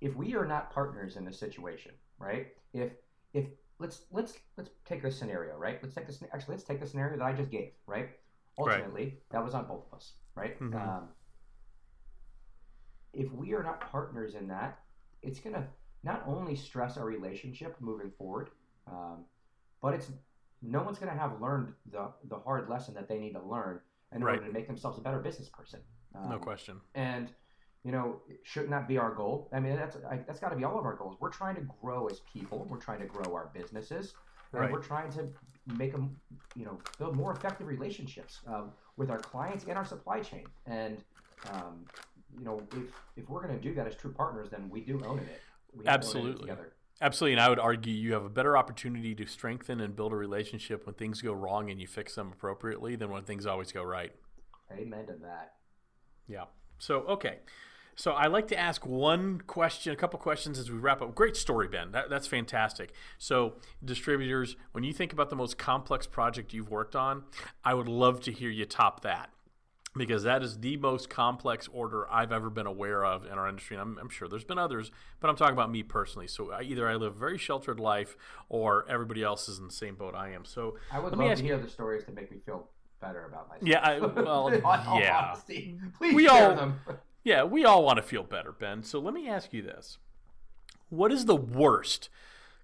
If 0.00 0.14
we 0.14 0.34
are 0.34 0.46
not 0.46 0.70
partners 0.70 1.16
in 1.16 1.24
this 1.24 1.38
situation, 1.38 1.92
right? 2.18 2.48
If 2.74 2.92
if 3.32 3.46
let's 3.78 4.02
let's 4.12 4.34
let's 4.58 4.70
take 4.84 5.02
this 5.02 5.18
scenario, 5.18 5.56
right? 5.56 5.78
Let's 5.82 5.94
take 5.94 6.06
this 6.06 6.22
actually 6.32 6.54
let's 6.54 6.64
take 6.64 6.80
the 6.80 6.86
scenario 6.86 7.16
that 7.16 7.24
I 7.24 7.32
just 7.32 7.50
gave, 7.50 7.70
right? 7.86 8.10
Ultimately, 8.58 9.04
right. 9.04 9.22
that 9.30 9.44
was 9.44 9.54
on 9.54 9.66
both 9.66 9.84
of 9.90 9.96
us, 9.96 10.12
right? 10.36 10.58
Mm-hmm. 10.60 10.76
Um, 10.76 11.08
if 13.12 13.32
we 13.32 13.52
are 13.54 13.62
not 13.62 13.80
partners 13.80 14.34
in 14.34 14.48
that, 14.48 14.78
it's 15.22 15.40
gonna 15.40 15.66
not 16.04 16.22
only 16.26 16.54
stress 16.54 16.96
our 16.96 17.04
relationship 17.04 17.76
moving 17.80 18.10
forward, 18.16 18.50
um, 18.86 19.24
but 19.80 19.94
it's 19.94 20.10
no 20.62 20.82
one's 20.82 20.98
going 20.98 21.12
to 21.12 21.18
have 21.18 21.40
learned 21.40 21.72
the 21.90 22.10
the 22.28 22.38
hard 22.38 22.68
lesson 22.68 22.94
that 22.94 23.08
they 23.08 23.18
need 23.18 23.32
to 23.32 23.42
learn 23.42 23.80
in 24.14 24.22
right. 24.22 24.36
order 24.36 24.46
to 24.46 24.52
make 24.52 24.66
themselves 24.66 24.98
a 24.98 25.00
better 25.00 25.18
business 25.18 25.48
person. 25.48 25.80
Um, 26.14 26.30
no 26.30 26.38
question. 26.38 26.80
And 26.94 27.30
you 27.84 27.92
know, 27.92 28.20
shouldn't 28.44 28.70
that 28.70 28.88
be 28.88 28.96
our 28.96 29.14
goal? 29.14 29.50
I 29.52 29.60
mean, 29.60 29.76
that's 29.76 29.96
I, 30.10 30.20
that's 30.26 30.40
got 30.40 30.50
to 30.50 30.56
be 30.56 30.64
all 30.64 30.78
of 30.78 30.84
our 30.84 30.96
goals. 30.96 31.16
We're 31.20 31.30
trying 31.30 31.56
to 31.56 31.66
grow 31.82 32.06
as 32.06 32.20
people. 32.32 32.66
We're 32.70 32.78
trying 32.78 33.00
to 33.00 33.06
grow 33.06 33.34
our 33.34 33.50
businesses. 33.54 34.14
Right. 34.60 34.72
we're 34.72 34.82
trying 34.82 35.10
to 35.12 35.28
make 35.76 35.92
them, 35.92 36.16
you 36.54 36.64
know, 36.64 36.78
build 36.98 37.16
more 37.16 37.32
effective 37.32 37.66
relationships 37.66 38.40
uh, 38.48 38.62
with 38.96 39.10
our 39.10 39.18
clients 39.18 39.64
and 39.64 39.76
our 39.76 39.84
supply 39.84 40.20
chain. 40.20 40.44
And 40.66 41.02
um, 41.52 41.84
you 42.38 42.44
know, 42.44 42.62
if 42.72 42.92
if 43.16 43.28
we're 43.28 43.42
going 43.46 43.56
to 43.56 43.62
do 43.62 43.74
that 43.74 43.86
as 43.86 43.94
true 43.94 44.12
partners, 44.12 44.48
then 44.50 44.68
we 44.68 44.80
do 44.80 45.02
own 45.04 45.18
it. 45.18 45.40
Absolutely. 45.86 46.52
Absolutely, 47.00 47.32
and 47.32 47.40
I 47.40 47.48
would 47.48 47.58
argue 47.58 47.92
you 47.92 48.12
have 48.12 48.24
a 48.24 48.28
better 48.28 48.56
opportunity 48.56 49.16
to 49.16 49.26
strengthen 49.26 49.80
and 49.80 49.96
build 49.96 50.12
a 50.12 50.16
relationship 50.16 50.86
when 50.86 50.94
things 50.94 51.20
go 51.20 51.32
wrong 51.32 51.68
and 51.68 51.80
you 51.80 51.88
fix 51.88 52.14
them 52.14 52.30
appropriately 52.32 52.94
than 52.94 53.10
when 53.10 53.24
things 53.24 53.46
always 53.46 53.72
go 53.72 53.82
right. 53.82 54.12
Amen 54.72 55.06
to 55.06 55.14
that. 55.22 55.54
Yeah. 56.28 56.44
So 56.78 57.00
okay. 57.00 57.38
So 57.96 58.12
I 58.12 58.26
like 58.26 58.48
to 58.48 58.58
ask 58.58 58.84
one 58.84 59.40
question, 59.46 59.92
a 59.92 59.96
couple 59.96 60.18
questions 60.18 60.58
as 60.58 60.70
we 60.70 60.78
wrap 60.78 61.00
up. 61.00 61.14
Great 61.14 61.36
story, 61.36 61.68
Ben. 61.68 61.92
That, 61.92 62.10
that's 62.10 62.26
fantastic. 62.26 62.92
So 63.18 63.54
distributors, 63.84 64.56
when 64.72 64.84
you 64.84 64.92
think 64.92 65.12
about 65.12 65.30
the 65.30 65.36
most 65.36 65.58
complex 65.58 66.06
project 66.06 66.52
you've 66.52 66.70
worked 66.70 66.96
on, 66.96 67.24
I 67.64 67.74
would 67.74 67.88
love 67.88 68.20
to 68.22 68.32
hear 68.32 68.50
you 68.50 68.64
top 68.64 69.02
that 69.02 69.30
because 69.96 70.24
that 70.24 70.42
is 70.42 70.58
the 70.58 70.76
most 70.76 71.08
complex 71.08 71.68
order 71.72 72.10
I've 72.10 72.32
ever 72.32 72.50
been 72.50 72.66
aware 72.66 73.04
of 73.04 73.26
in 73.26 73.32
our 73.32 73.48
industry. 73.48 73.76
And 73.76 73.82
I'm, 73.82 73.98
I'm, 73.98 74.08
sure 74.08 74.28
there's 74.28 74.44
been 74.44 74.58
others, 74.58 74.90
but 75.20 75.30
I'm 75.30 75.36
talking 75.36 75.54
about 75.54 75.70
me 75.70 75.82
personally. 75.82 76.26
So 76.26 76.50
I, 76.50 76.62
either 76.62 76.88
I 76.88 76.96
live 76.96 77.14
a 77.14 77.18
very 77.18 77.38
sheltered 77.38 77.78
life, 77.78 78.16
or 78.48 78.84
everybody 78.88 79.22
else 79.22 79.48
is 79.48 79.58
in 79.58 79.66
the 79.66 79.72
same 79.72 79.94
boat 79.94 80.14
I 80.14 80.30
am. 80.30 80.44
So 80.44 80.76
I 80.90 80.98
would 80.98 81.16
love 81.16 81.36
to 81.36 81.42
hear 81.42 81.56
you, 81.56 81.62
the 81.62 81.70
stories 81.70 82.04
to 82.04 82.12
make 82.12 82.30
me 82.30 82.38
feel 82.44 82.68
better 83.00 83.26
about 83.26 83.48
myself. 83.48 83.68
Yeah, 83.68 83.80
I, 83.80 83.98
well, 84.00 84.50
yeah. 85.00 85.30
Honesty. 85.30 85.78
Please 85.96 86.14
we 86.14 86.26
share 86.26 86.50
all, 86.50 86.56
them. 86.56 86.80
Yeah, 87.24 87.44
we 87.44 87.64
all 87.64 87.82
want 87.82 87.96
to 87.96 88.02
feel 88.02 88.22
better, 88.22 88.52
Ben. 88.52 88.82
So 88.82 88.98
let 89.00 89.14
me 89.14 89.28
ask 89.28 89.52
you 89.54 89.62
this: 89.62 89.96
What 90.90 91.10
is 91.10 91.24
the 91.24 91.34
worst 91.34 92.10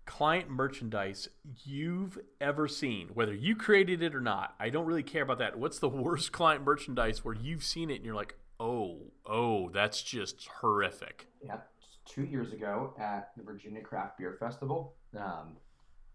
client 0.05 0.51
merchandise 0.51 1.29
you've 1.65 2.19
ever 2.43 2.69
seen, 2.69 3.09
whether 3.15 3.35
you 3.35 3.57
created 3.57 4.03
it 4.03 4.15
or 4.15 4.21
not? 4.21 4.55
I 4.61 4.69
don't 4.69 4.85
really 4.85 5.03
care 5.03 5.23
about 5.23 5.39
that. 5.39 5.59
What's 5.59 5.79
the 5.79 5.89
worst 5.89 6.31
client 6.33 6.63
merchandise 6.63 7.25
where 7.25 7.35
you've 7.35 7.65
seen 7.65 7.91
it 7.91 7.97
and 7.97 8.05
you're 8.05 8.15
like, 8.15 8.37
oh, 8.61 8.99
oh, 9.25 9.71
that's 9.71 10.03
just 10.03 10.47
horrific? 10.61 11.27
Yeah, 11.43 11.57
two 12.05 12.25
years 12.25 12.53
ago 12.53 12.95
at 13.01 13.31
the 13.39 13.43
Virginia 13.43 13.81
Craft 13.81 14.19
Beer 14.19 14.37
Festival, 14.39 14.95
um, 15.17 15.57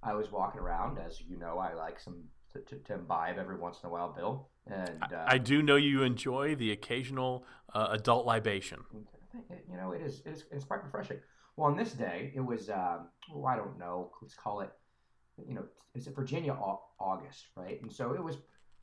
I 0.03 0.13
was 0.13 0.31
walking 0.31 0.61
around. 0.61 0.99
As 0.99 1.19
you 1.19 1.39
know, 1.39 1.57
I 1.57 1.73
like 1.73 1.99
some 1.99 2.25
to, 2.55 2.75
to, 2.75 2.83
to 2.83 2.93
imbibe 2.93 3.37
every 3.37 3.57
once 3.57 3.79
in 3.83 3.89
a 3.89 3.91
while, 3.91 4.13
Bill. 4.13 4.47
And 4.67 5.03
uh, 5.03 5.25
I, 5.27 5.37
do 5.37 5.61
know 5.61 5.75
you 5.75 6.03
enjoy 6.03 6.55
the 6.55 6.71
occasional 6.71 7.45
uh, 7.73 7.89
adult 7.91 8.25
libation. 8.25 8.79
You 9.69 9.77
know, 9.77 9.91
it 9.91 10.01
is 10.01 10.21
it 10.25 10.31
is 10.31 10.45
it's 10.51 10.65
quite 10.65 10.83
refreshing. 10.83 11.17
Well, 11.55 11.67
on 11.67 11.77
this 11.77 11.91
day, 11.91 12.31
it 12.33 12.39
was 12.39 12.69
um, 12.69 13.09
well, 13.33 13.45
I 13.45 13.57
don't 13.57 13.77
know. 13.77 14.11
Let's 14.21 14.33
call 14.33 14.61
it. 14.61 14.71
You 15.47 15.55
know, 15.55 15.65
it's 15.93 16.07
it 16.07 16.15
Virginia 16.15 16.55
August, 16.99 17.47
right? 17.55 17.79
And 17.81 17.91
so 17.91 18.13
it 18.13 18.23
was 18.23 18.37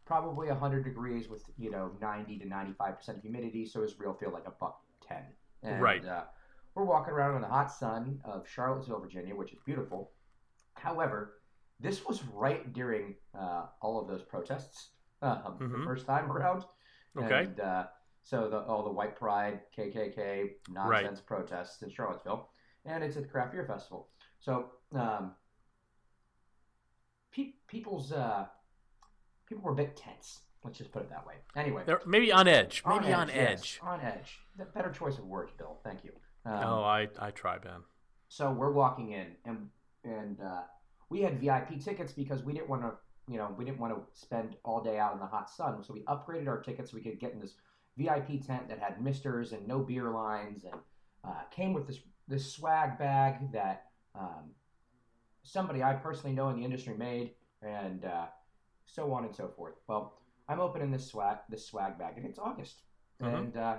probably 0.05 0.49
100 0.49 0.85
degrees 0.85 1.29
with 1.29 1.43
you 1.59 1.71
know 1.71 1.91
90 2.01 2.39
to 2.39 2.47
95 2.47 2.97
percent 2.97 3.19
humidity, 3.23 3.67
so 3.67 3.81
it 3.81 3.85
was 3.85 3.99
real 3.99 4.13
feel 4.13 4.31
like 4.31 4.47
a 4.47 4.53
buck 4.61 4.83
ten. 5.07 5.23
And, 5.63 5.83
right. 5.83 6.05
Uh, 6.05 6.25
we're 6.75 6.85
walking 6.85 7.13
around 7.13 7.37
in 7.37 7.43
the 7.43 7.49
hot 7.49 7.73
sun 7.73 8.21
of 8.25 8.49
Charlottesville, 8.49 9.01
Virginia, 9.01 9.35
which 9.35 9.53
is 9.53 9.59
beautiful. 9.65 10.11
However, 10.75 11.42
this 11.83 12.07
was 12.07 12.23
right 12.33 12.73
during 12.73 13.15
uh, 13.39 13.67
all 13.81 14.01
of 14.01 14.09
those 14.09 14.23
protests 14.23 14.91
um, 15.21 15.37
mm-hmm. 15.39 15.81
the 15.81 15.85
first 15.85 16.07
time 16.07 16.31
around. 16.31 16.65
Okay. 17.19 17.45
And, 17.45 17.61
uh, 17.61 17.85
so 18.23 18.49
the 18.49 18.61
all 18.61 18.85
the 18.85 18.93
white 18.93 19.17
pride, 19.17 19.61
KKK 19.77 20.51
nonsense 20.71 21.19
right. 21.19 21.27
protests 21.27 21.83
in 21.83 21.91
Charlottesville, 21.91 22.51
and 22.85 23.03
it's 23.03 23.17
at 23.17 23.25
the 23.25 23.29
craft 23.29 23.53
beer 23.53 23.65
festival. 23.65 24.09
So 24.39 24.71
um, 24.95 25.33
pe- 27.33 27.55
people's 27.67 28.13
uh, 28.13 28.47
people 29.47 29.65
were 29.65 29.73
a 29.73 29.77
bit 29.77 29.97
tense. 29.97 30.43
Let's 30.63 30.79
just 30.79 30.93
put 30.93 31.03
it 31.03 31.11
that 31.11 31.27
way. 31.27 31.35
Anyway, 31.57 31.83
They're 31.85 32.01
maybe 32.07 32.31
on 32.31 32.47
edge. 32.47 32.85
Maybe 32.87 33.13
on 33.13 33.29
edge. 33.29 33.31
On 33.31 33.31
edge. 33.31 33.59
Yes, 33.59 33.79
on 33.83 34.01
edge. 34.01 34.39
The 34.57 34.67
better 34.67 34.91
choice 34.91 35.19
of 35.19 35.25
words, 35.25 35.51
Bill. 35.59 35.81
Thank 35.83 36.05
you. 36.05 36.13
Um, 36.47 36.61
oh, 36.65 36.83
I 36.85 37.09
I 37.19 37.33
try, 37.33 37.59
Ben. 37.59 37.83
So 38.29 38.53
we're 38.53 38.71
walking 38.71 39.11
in, 39.11 39.27
and 39.45 39.69
and 40.05 40.41
uh, 40.41 40.63
we 41.13 41.21
had 41.21 41.41
VIP 41.41 41.79
tickets 41.79 42.13
because 42.13 42.43
we 42.43 42.55
didn't 42.55 42.71
want 42.71 42.83
to, 42.83 42.93
you 43.31 43.37
know, 43.37 43.55
we 43.57 43.67
didn't 43.67 43.79
want 43.79 43.95
to 43.95 44.19
spend 44.19 44.57
all 44.65 44.83
day 44.83 44.99
out 44.99 45.13
in 45.13 45.21
the 45.21 45.27
hot 45.27 45.51
sun. 45.51 45.85
So 45.85 45.93
we 45.93 46.01
upgraded 46.05 46.49
our 46.49 46.61
tickets 46.61 46.91
so 46.91 46.97
we 46.97 47.03
could 47.03 47.21
get 47.21 47.33
in 47.33 47.41
this 47.41 47.55
VIP 47.99 48.45
tent 48.45 48.69
that 48.71 48.79
had 48.79 49.03
misters 49.03 49.53
and 49.53 49.69
no 49.69 49.81
beer 49.81 50.11
lines, 50.11 50.65
and 50.65 50.81
uh, 51.23 51.43
came 51.51 51.75
with 51.75 51.87
this 51.87 51.99
this 52.27 52.51
swag 52.51 52.99
bag 52.99 53.53
that 53.53 53.89
um, 54.19 54.53
somebody 55.43 55.83
I 55.83 55.93
personally 55.93 56.35
know 56.35 56.49
in 56.49 56.57
the 56.57 56.65
industry 56.65 56.97
made, 56.97 57.33
and 57.61 58.07
uh, 58.07 58.27
so 58.87 59.13
on 59.13 59.27
and 59.27 59.37
so 59.37 59.49
forth. 59.55 59.75
Well, 59.87 60.15
I'm 60.49 60.61
opening 60.61 60.91
this 60.91 61.07
swag 61.07 61.39
this 61.51 61.67
swag 61.67 61.99
bag, 61.99 62.15
and 62.17 62.25
it's 62.25 62.39
August, 62.39 62.81
mm-hmm. 63.23 63.35
and 63.35 63.57
uh, 63.59 63.77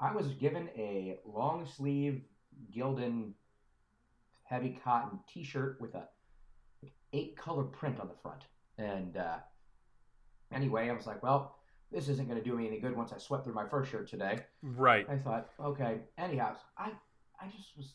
I 0.00 0.12
was 0.12 0.34
given 0.34 0.68
a 0.76 1.20
long 1.24 1.64
sleeve 1.64 2.22
Gildan 2.74 3.34
heavy 4.50 4.78
cotton 4.82 5.20
T-shirt 5.32 5.78
with 5.80 5.94
a 5.94 6.08
eight 7.12 7.36
color 7.36 7.62
print 7.62 8.00
on 8.00 8.08
the 8.08 8.14
front. 8.14 8.42
And 8.78 9.16
uh, 9.16 9.36
anyway, 10.52 10.90
I 10.90 10.92
was 10.92 11.06
like, 11.06 11.22
well, 11.22 11.56
this 11.92 12.08
isn't 12.08 12.28
going 12.28 12.38
to 12.38 12.44
do 12.44 12.56
me 12.56 12.66
any 12.66 12.80
good 12.80 12.96
once 12.96 13.12
I 13.12 13.18
sweat 13.18 13.44
through 13.44 13.54
my 13.54 13.66
first 13.68 13.90
shirt 13.90 14.08
today. 14.08 14.40
Right. 14.62 15.06
I 15.08 15.16
thought, 15.16 15.50
okay. 15.60 16.00
Anyhow, 16.18 16.56
I 16.76 16.90
I 17.40 17.46
just 17.46 17.76
was 17.76 17.94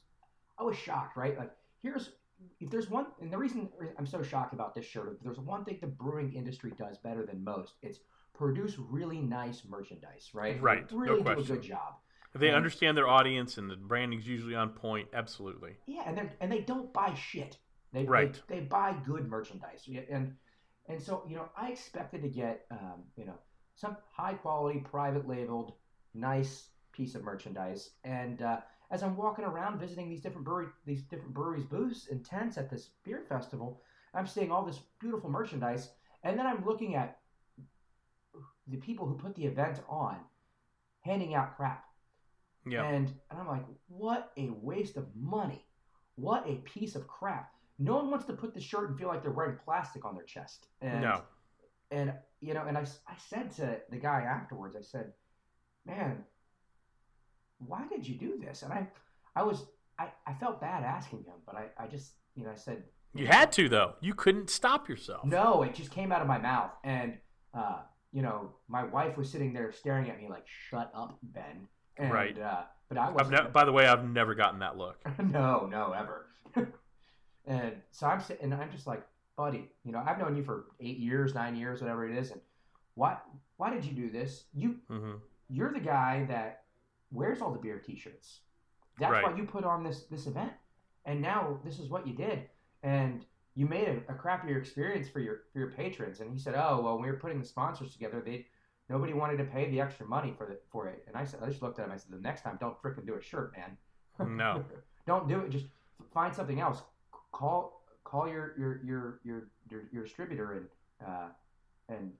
I 0.57 0.63
was 0.63 0.77
shocked. 0.77 1.17
Right. 1.17 1.37
Like 1.37 1.51
here's 1.81 2.11
if 2.59 2.69
there's 2.69 2.89
one, 2.89 3.07
and 3.21 3.31
the 3.31 3.37
reason 3.37 3.69
I'm 3.97 4.05
so 4.05 4.21
shocked 4.21 4.53
about 4.53 4.75
this 4.75 4.85
shirt, 4.85 5.17
if 5.17 5.23
there's 5.23 5.39
one 5.39 5.63
thing 5.63 5.77
the 5.81 5.87
brewing 5.87 6.33
industry 6.33 6.73
does 6.77 6.97
better 6.97 7.25
than 7.25 7.43
most, 7.43 7.73
it's 7.81 7.99
produce 8.33 8.77
really 8.77 9.19
nice 9.19 9.63
merchandise. 9.67 10.29
Right. 10.33 10.61
Right. 10.61 10.87
They 10.87 10.95
really 10.95 11.23
no 11.23 11.35
do 11.35 11.41
a 11.41 11.43
good 11.43 11.61
job. 11.61 11.95
They 12.37 12.47
and, 12.47 12.57
understand 12.57 12.97
their 12.97 13.07
audience, 13.07 13.57
and 13.57 13.69
the 13.69 13.77
branding's 13.77 14.27
usually 14.27 14.55
on 14.55 14.69
point. 14.69 15.07
Absolutely. 15.13 15.77
Yeah, 15.85 16.03
and 16.05 16.17
they 16.17 16.29
and 16.41 16.51
they 16.51 16.61
don't 16.61 16.91
buy 16.91 17.13
shit. 17.13 17.57
They, 17.93 18.03
right. 18.03 18.39
They, 18.47 18.59
they 18.59 18.65
buy 18.65 18.95
good 19.05 19.29
merchandise, 19.29 19.87
and 20.09 20.35
and 20.87 21.01
so 21.01 21.23
you 21.29 21.37
know 21.37 21.49
I 21.55 21.71
expected 21.71 22.21
to 22.23 22.27
get 22.27 22.65
um, 22.71 23.03
you 23.15 23.25
know 23.25 23.39
some 23.75 23.95
high 24.11 24.33
quality, 24.33 24.79
private 24.79 25.27
labeled, 25.27 25.73
nice 26.13 26.67
piece 26.91 27.15
of 27.15 27.23
merchandise. 27.23 27.91
And 28.03 28.41
uh, 28.41 28.59
as 28.91 29.01
I'm 29.01 29.15
walking 29.15 29.45
around 29.45 29.79
visiting 29.79 30.09
these 30.09 30.21
different 30.21 30.45
brewery 30.45 30.67
these 30.85 31.03
different 31.03 31.33
breweries 31.33 31.65
booths 31.65 32.09
and 32.11 32.25
tents 32.25 32.57
at 32.57 32.69
this 32.69 32.89
beer 33.05 33.23
festival, 33.29 33.81
I'm 34.13 34.27
seeing 34.27 34.51
all 34.51 34.65
this 34.65 34.81
beautiful 34.99 35.29
merchandise, 35.29 35.89
and 36.23 36.37
then 36.37 36.45
I'm 36.45 36.65
looking 36.65 36.95
at 36.95 37.19
the 38.67 38.77
people 38.77 39.07
who 39.07 39.15
put 39.15 39.35
the 39.35 39.45
event 39.45 39.79
on 39.87 40.17
handing 40.99 41.33
out 41.33 41.55
crap 41.55 41.85
yeah. 42.65 42.83
And, 42.83 43.13
and 43.29 43.39
I'm 43.39 43.47
like, 43.47 43.65
what 43.87 44.31
a 44.37 44.49
waste 44.61 44.97
of 44.97 45.07
money. 45.15 45.65
What 46.15 46.47
a 46.47 46.55
piece 46.57 46.95
of 46.95 47.07
crap. 47.07 47.51
No 47.77 47.95
one 47.95 48.09
wants 48.09 48.25
to 48.25 48.33
put 48.33 48.53
the 48.53 48.61
shirt 48.61 48.89
and 48.89 48.97
feel 48.97 49.07
like 49.07 49.21
they're 49.21 49.31
wearing 49.31 49.57
plastic 49.63 50.05
on 50.05 50.15
their 50.15 50.23
chest. 50.23 50.67
And, 50.81 51.01
no. 51.01 51.21
And, 51.91 52.13
you 52.41 52.53
know, 52.53 52.65
and 52.67 52.77
I, 52.77 52.81
I 53.07 53.15
said 53.29 53.51
to 53.57 53.79
the 53.89 53.97
guy 53.97 54.21
afterwards, 54.21 54.75
I 54.75 54.81
said, 54.81 55.13
man, 55.85 56.23
why 57.59 57.85
did 57.87 58.07
you 58.07 58.15
do 58.15 58.39
this? 58.39 58.61
And 58.63 58.71
I, 58.71 58.87
I 59.35 59.43
was, 59.43 59.65
I, 59.99 60.07
I 60.25 60.33
felt 60.33 60.61
bad 60.61 60.83
asking 60.83 61.19
him, 61.19 61.35
but 61.45 61.55
I, 61.55 61.83
I 61.83 61.87
just, 61.87 62.13
you 62.35 62.43
know, 62.43 62.51
I 62.51 62.55
said, 62.55 62.83
you 63.15 63.27
had 63.27 63.51
to 63.53 63.69
though. 63.69 63.93
You 64.01 64.13
couldn't 64.13 64.49
stop 64.49 64.89
yourself. 64.89 65.23
No, 65.25 65.63
it 65.63 65.73
just 65.73 65.91
came 65.91 66.11
out 66.11 66.21
of 66.21 66.27
my 66.27 66.37
mouth, 66.37 66.71
and 66.83 67.17
uh, 67.53 67.79
you 68.11 68.21
know, 68.21 68.51
my 68.67 68.83
wife 68.83 69.17
was 69.17 69.29
sitting 69.29 69.53
there 69.53 69.71
staring 69.71 70.09
at 70.09 70.17
me 70.17 70.27
like, 70.29 70.45
"Shut 70.69 70.91
up, 70.93 71.17
Ben." 71.23 71.67
And, 71.97 72.11
right. 72.11 72.39
Uh, 72.39 72.63
but 72.89 72.97
I 72.97 73.09
was. 73.09 73.29
Ne- 73.29 73.49
by 73.51 73.65
the 73.65 73.71
way, 73.71 73.87
I've 73.87 74.07
never 74.07 74.35
gotten 74.35 74.59
that 74.59 74.77
look. 74.77 74.97
no, 75.19 75.67
no, 75.71 75.93
ever. 75.93 76.27
and 77.45 77.73
so 77.91 78.07
I'm 78.07 78.21
sitting, 78.21 78.51
and 78.51 78.53
I'm 78.53 78.71
just 78.71 78.87
like, 78.87 79.03
buddy, 79.35 79.69
you 79.83 79.91
know, 79.91 80.03
I've 80.05 80.19
known 80.19 80.35
you 80.35 80.43
for 80.43 80.65
eight 80.79 80.97
years, 80.97 81.33
nine 81.33 81.55
years, 81.55 81.81
whatever 81.81 82.07
it 82.07 82.17
is, 82.17 82.31
and 82.31 82.41
why, 82.95 83.17
why 83.57 83.73
did 83.73 83.83
you 83.83 83.91
do 83.91 84.09
this? 84.09 84.45
You, 84.53 84.75
mm-hmm. 84.89 85.13
you're 85.49 85.73
the 85.73 85.79
guy 85.79 86.25
that 86.29 86.63
wears 87.11 87.41
all 87.41 87.51
the 87.51 87.59
beer 87.59 87.79
T-shirts. 87.79 88.39
That's 88.99 89.11
right. 89.11 89.23
why 89.23 89.35
you 89.35 89.43
put 89.43 89.65
on 89.65 89.83
this 89.83 90.03
this 90.09 90.25
event, 90.25 90.53
and 91.05 91.21
now 91.21 91.59
this 91.65 91.79
is 91.79 91.89
what 91.89 92.07
you 92.07 92.13
did, 92.13 92.43
and 92.83 93.25
you 93.55 93.65
made 93.65 93.87
a, 93.87 94.13
a 94.13 94.15
crappier 94.15 94.57
experience 94.57 95.09
for 95.09 95.19
your 95.19 95.41
for 95.51 95.59
your 95.59 95.71
patrons. 95.71 96.21
And 96.21 96.31
he 96.31 96.39
said, 96.39 96.55
oh 96.55 96.81
well, 96.81 96.95
when 96.95 97.03
we 97.03 97.11
were 97.11 97.17
putting 97.17 97.39
the 97.39 97.45
sponsors 97.45 97.91
together, 97.91 98.21
they 98.25 98.45
Nobody 98.89 99.13
wanted 99.13 99.37
to 99.37 99.45
pay 99.45 99.69
the 99.69 99.81
extra 99.81 100.05
money 100.05 100.33
for 100.37 100.45
the, 100.45 100.59
for 100.71 100.87
it. 100.87 101.03
And 101.07 101.15
I 101.15 101.25
said, 101.25 101.39
I 101.43 101.47
just 101.47 101.61
looked 101.61 101.79
at 101.79 101.85
him. 101.85 101.91
I 101.91 101.97
said, 101.97 102.11
the 102.11 102.21
next 102.21 102.41
time, 102.41 102.57
don't 102.59 102.79
fricking 102.81 103.05
do 103.05 103.15
a 103.15 103.21
shirt, 103.21 103.53
man. 103.57 103.77
No, 104.37 104.63
don't 105.07 105.27
do 105.27 105.41
it. 105.41 105.49
Just 105.49 105.65
find 106.13 106.33
something 106.33 106.61
else. 106.61 106.81
Call 107.33 107.81
call 108.05 108.29
your 108.29 108.53
your 108.57 108.81
your 108.85 109.19
your 109.25 109.47
your, 109.69 109.81
your 109.91 110.03
distributor 110.03 110.53
and 110.53 110.65
uh, 111.05 111.27
and 111.89 112.11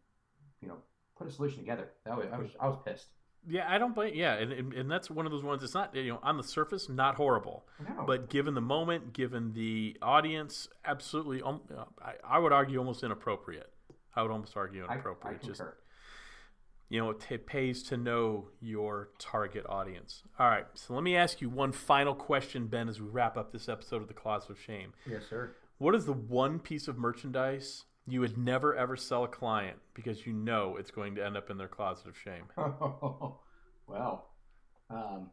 you 0.62 0.67
know 0.67 0.75
put 1.17 1.25
a 1.25 1.32
solution 1.32 1.60
together. 1.60 1.88
That 2.06 2.17
was 2.17 2.28
I 2.34 2.38
was 2.38 2.49
I 2.60 2.67
was 2.67 2.78
pissed. 2.86 3.08
Yeah, 3.47 3.65
I 3.69 3.78
don't 3.78 3.93
blame. 3.93 4.13
Yeah, 4.15 4.34
and, 4.34 4.73
and 4.73 4.89
that's 4.89 5.10
one 5.10 5.25
of 5.25 5.32
those 5.32 5.43
ones. 5.43 5.63
It's 5.63 5.73
not 5.73 5.95
you 5.95 6.12
know 6.12 6.19
on 6.21 6.36
the 6.36 6.43
surface 6.43 6.89
not 6.89 7.15
horrible, 7.15 7.65
no. 7.80 8.04
but 8.06 8.30
given 8.30 8.56
the 8.56 8.62
moment, 8.62 9.13
given 9.13 9.54
the 9.54 9.95
audience, 10.01 10.67
absolutely. 10.84 11.41
Um, 11.41 11.62
I, 12.04 12.13
I 12.28 12.39
would 12.39 12.51
argue 12.51 12.80
almost 12.80 13.04
inappropriate. 13.04 13.71
I 14.15 14.23
would 14.23 14.32
almost 14.32 14.58
argue 14.58 14.84
inappropriate. 14.84 15.39
I, 15.41 15.45
I 15.45 15.47
just 15.47 15.62
you 16.89 17.00
know, 17.00 17.15
it 17.30 17.48
pays 17.48 17.82
to 17.84 17.98
know 17.98 18.50
your 18.62 19.10
target 19.17 19.65
audience. 19.67 20.24
All 20.39 20.48
right, 20.48 20.65
so 20.76 20.93
let 20.93 21.04
me 21.04 21.15
ask 21.15 21.41
you 21.41 21.50
one 21.50 21.71
final 21.71 22.13
question, 22.13 22.67
Ben, 22.67 22.88
as 22.88 23.02
we 23.02 23.08
wrap 23.08 23.38
up 23.38 23.52
this 23.52 23.67
episode 23.67 24.02
of 24.02 24.08
The 24.08 24.13
Closet 24.13 24.52
of 24.52 24.60
Shame. 24.60 24.93
Yes, 25.10 25.24
sir. 25.30 25.56
What 25.78 25.95
is 25.95 26.06
the 26.06 26.13
one 26.13 26.60
piece 26.60 26.88
of 26.88 26.98
merchandise 26.98 27.86
you 28.08 28.19
would 28.21 28.38
never 28.38 28.76
ever 28.76 28.95
sell 28.95 29.24
a 29.24 29.28
client 29.28 29.78
because 29.95 30.28
you 30.28 30.34
know 30.34 30.78
it's 30.78 30.91
going 30.91 31.15
to 31.15 31.26
end 31.26 31.36
up 31.36 31.50
in 31.50 31.58
their 31.58 31.67
closet 31.67 32.08
of 32.08 32.17
shame? 32.17 32.45
Oh, 32.58 33.39
well, 33.88 34.30
um, 34.89 35.32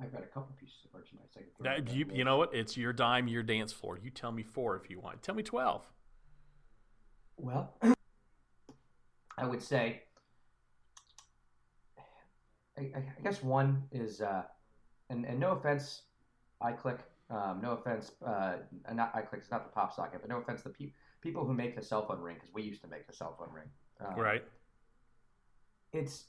I've 0.00 0.12
got 0.12 0.22
a 0.22 0.26
couple 0.26 0.54
pieces 0.60 0.76
of 0.84 0.92
merchandise 0.92 1.28
I 1.34 1.40
can 1.40 1.84
throw. 1.86 1.94
you, 1.94 2.06
you 2.12 2.24
know 2.24 2.36
what? 2.36 2.54
It's 2.54 2.76
your 2.76 2.92
dime, 2.92 3.26
your 3.26 3.42
dance 3.42 3.72
floor. 3.72 3.98
You 4.00 4.10
tell 4.10 4.30
me 4.30 4.42
four 4.42 4.76
if 4.76 4.90
you 4.90 5.00
want. 5.00 5.22
Tell 5.22 5.34
me 5.34 5.42
12. 5.42 5.86
Well, 7.36 7.74
I 9.38 9.46
would 9.46 9.62
say 9.62 10.02
I, 12.78 12.98
I 12.98 13.22
guess 13.22 13.42
one 13.42 13.82
is, 13.92 14.20
uh, 14.20 14.42
and, 15.10 15.24
and 15.24 15.38
no 15.38 15.52
offense, 15.52 16.02
iClick, 16.62 16.98
um, 17.30 17.60
no 17.62 17.72
offense, 17.72 18.12
uh, 18.24 18.54
not 18.92 19.14
iClick, 19.14 19.38
it's 19.38 19.50
not 19.50 19.64
the 19.64 19.72
pop 19.72 19.94
socket, 19.94 20.20
but 20.20 20.30
no 20.30 20.38
offense, 20.38 20.62
the 20.62 20.70
pe- 20.70 20.92
people 21.20 21.44
who 21.44 21.54
make 21.54 21.76
the 21.76 21.82
cell 21.82 22.06
phone 22.06 22.20
ring, 22.20 22.36
because 22.36 22.52
we 22.54 22.62
used 22.62 22.82
to 22.82 22.88
make 22.88 23.06
the 23.06 23.12
cell 23.12 23.34
phone 23.38 23.52
ring. 23.52 23.68
Um, 24.00 24.18
right. 24.18 24.44
It's 25.92 26.26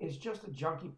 it's 0.00 0.16
just 0.16 0.44
a 0.44 0.50
junky. 0.50 0.90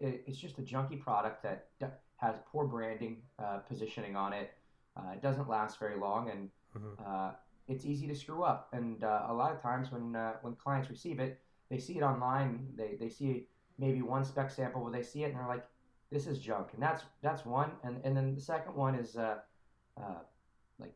It's 0.00 0.38
just 0.38 0.58
a 0.58 0.62
junky 0.62 1.00
product 1.00 1.42
that 1.42 1.68
has 2.16 2.36
poor 2.50 2.66
branding, 2.66 3.22
uh, 3.38 3.58
positioning 3.58 4.14
on 4.14 4.32
it. 4.32 4.52
Uh, 4.96 5.12
it 5.12 5.22
doesn't 5.22 5.48
last 5.48 5.78
very 5.78 5.98
long, 5.98 6.30
and 6.30 6.50
mm-hmm. 6.76 7.02
uh, 7.04 7.30
it's 7.66 7.84
easy 7.84 8.06
to 8.06 8.14
screw 8.14 8.42
up. 8.42 8.68
And 8.72 9.02
uh, 9.02 9.26
a 9.28 9.34
lot 9.34 9.52
of 9.52 9.62
times 9.62 9.90
when 9.90 10.14
uh, 10.14 10.34
when 10.42 10.54
clients 10.54 10.90
receive 10.90 11.18
it, 11.18 11.40
they 11.70 11.78
see 11.78 11.96
it 11.96 12.02
online. 12.02 12.68
They 12.76 12.96
they 13.00 13.08
see 13.08 13.48
maybe 13.78 14.02
one 14.02 14.24
spec 14.24 14.50
sample 14.50 14.82
where 14.82 14.92
they 14.92 15.02
see 15.02 15.24
it 15.24 15.26
and 15.26 15.36
they're 15.36 15.46
like, 15.46 15.66
"This 16.10 16.26
is 16.26 16.38
junk." 16.38 16.68
And 16.74 16.82
that's 16.82 17.04
that's 17.22 17.44
one. 17.44 17.70
And 17.84 18.00
and 18.04 18.16
then 18.16 18.34
the 18.34 18.40
second 18.40 18.74
one 18.74 18.94
is 18.94 19.16
uh, 19.16 19.38
uh, 19.96 20.20
like 20.78 20.94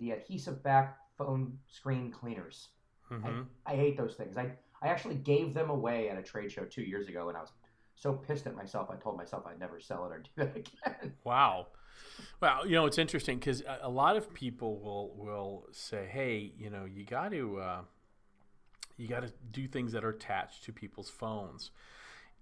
the 0.00 0.12
adhesive 0.12 0.62
back 0.62 0.98
phone 1.16 1.58
screen 1.66 2.10
cleaners. 2.10 2.68
Mm-hmm. 3.10 3.42
I, 3.66 3.72
I 3.72 3.76
hate 3.76 3.96
those 3.96 4.14
things. 4.14 4.36
I 4.36 4.52
I 4.80 4.88
actually 4.88 5.16
gave 5.16 5.54
them 5.54 5.70
away 5.70 6.08
at 6.08 6.18
a 6.18 6.22
trade 6.22 6.52
show 6.52 6.64
two 6.64 6.82
years 6.82 7.08
ago, 7.08 7.28
and 7.28 7.36
I 7.36 7.40
was 7.40 7.52
so 7.96 8.12
pissed 8.12 8.46
at 8.46 8.54
myself. 8.54 8.88
I 8.90 8.96
told 8.96 9.16
myself 9.16 9.44
I'd 9.46 9.58
never 9.58 9.80
sell 9.80 10.06
it 10.06 10.12
or 10.12 10.18
do 10.18 10.30
that 10.36 10.56
again. 10.96 11.12
Wow. 11.24 11.68
Well, 12.40 12.66
you 12.66 12.72
know, 12.72 12.86
it's 12.86 12.98
interesting 12.98 13.38
because 13.38 13.62
a 13.82 13.90
lot 13.90 14.16
of 14.16 14.32
people 14.32 14.78
will 14.80 15.14
will 15.16 15.66
say, 15.72 16.06
"Hey, 16.10 16.52
you 16.56 16.70
know, 16.70 16.84
you 16.84 17.04
got 17.04 17.32
to 17.32 17.58
uh, 17.58 17.80
you 18.98 19.08
got 19.08 19.20
to 19.20 19.32
do 19.50 19.66
things 19.66 19.92
that 19.92 20.04
are 20.04 20.10
attached 20.10 20.64
to 20.64 20.72
people's 20.72 21.10
phones." 21.10 21.70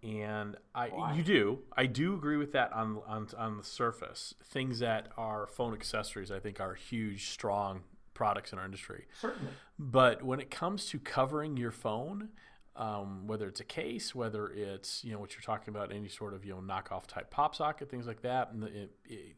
And 0.03 0.57
I, 0.75 0.89
Why? 0.89 1.15
you 1.15 1.23
do, 1.23 1.61
I 1.77 1.87
do 1.87 2.15
agree 2.15 2.37
with 2.37 2.53
that 2.53 2.73
on, 2.73 3.01
on 3.07 3.29
on 3.37 3.57
the 3.57 3.65
surface. 3.65 4.35
Things 4.45 4.81
that 4.81 5.09
are 5.17 5.47
phone 5.47 5.73
accessories, 5.73 6.31
I 6.31 6.39
think, 6.39 6.61
are 6.61 6.75
huge, 6.75 7.31
strong 7.31 7.83
products 8.15 8.53
in 8.53 8.59
our 8.59 8.65
industry. 8.65 9.07
Certainly. 9.21 9.53
But 9.79 10.23
when 10.23 10.41
it 10.41 10.51
comes 10.51 10.87
to 10.87 10.99
covering 10.99 11.57
your 11.57 11.71
phone, 11.71 12.31
um, 12.77 13.27
whether 13.27 13.49
it's 13.49 13.61
a 13.61 13.65
case, 13.65 14.15
whether 14.15 14.49
it's 14.49 15.05
you 15.05 15.13
know 15.13 15.19
what 15.19 15.35
you're 15.35 15.43
talking 15.43 15.75
about, 15.75 15.93
any 15.93 16.09
sort 16.09 16.35
of 16.35 16.45
you 16.45 16.53
know 16.55 16.61
knockoff 16.61 17.07
type 17.07 17.31
pop 17.31 17.55
socket, 17.55 17.91
things 17.91 18.07
like 18.07 18.23
that, 18.23 18.53
and 18.53 18.65
it, 18.65 18.91
it, 19.07 19.37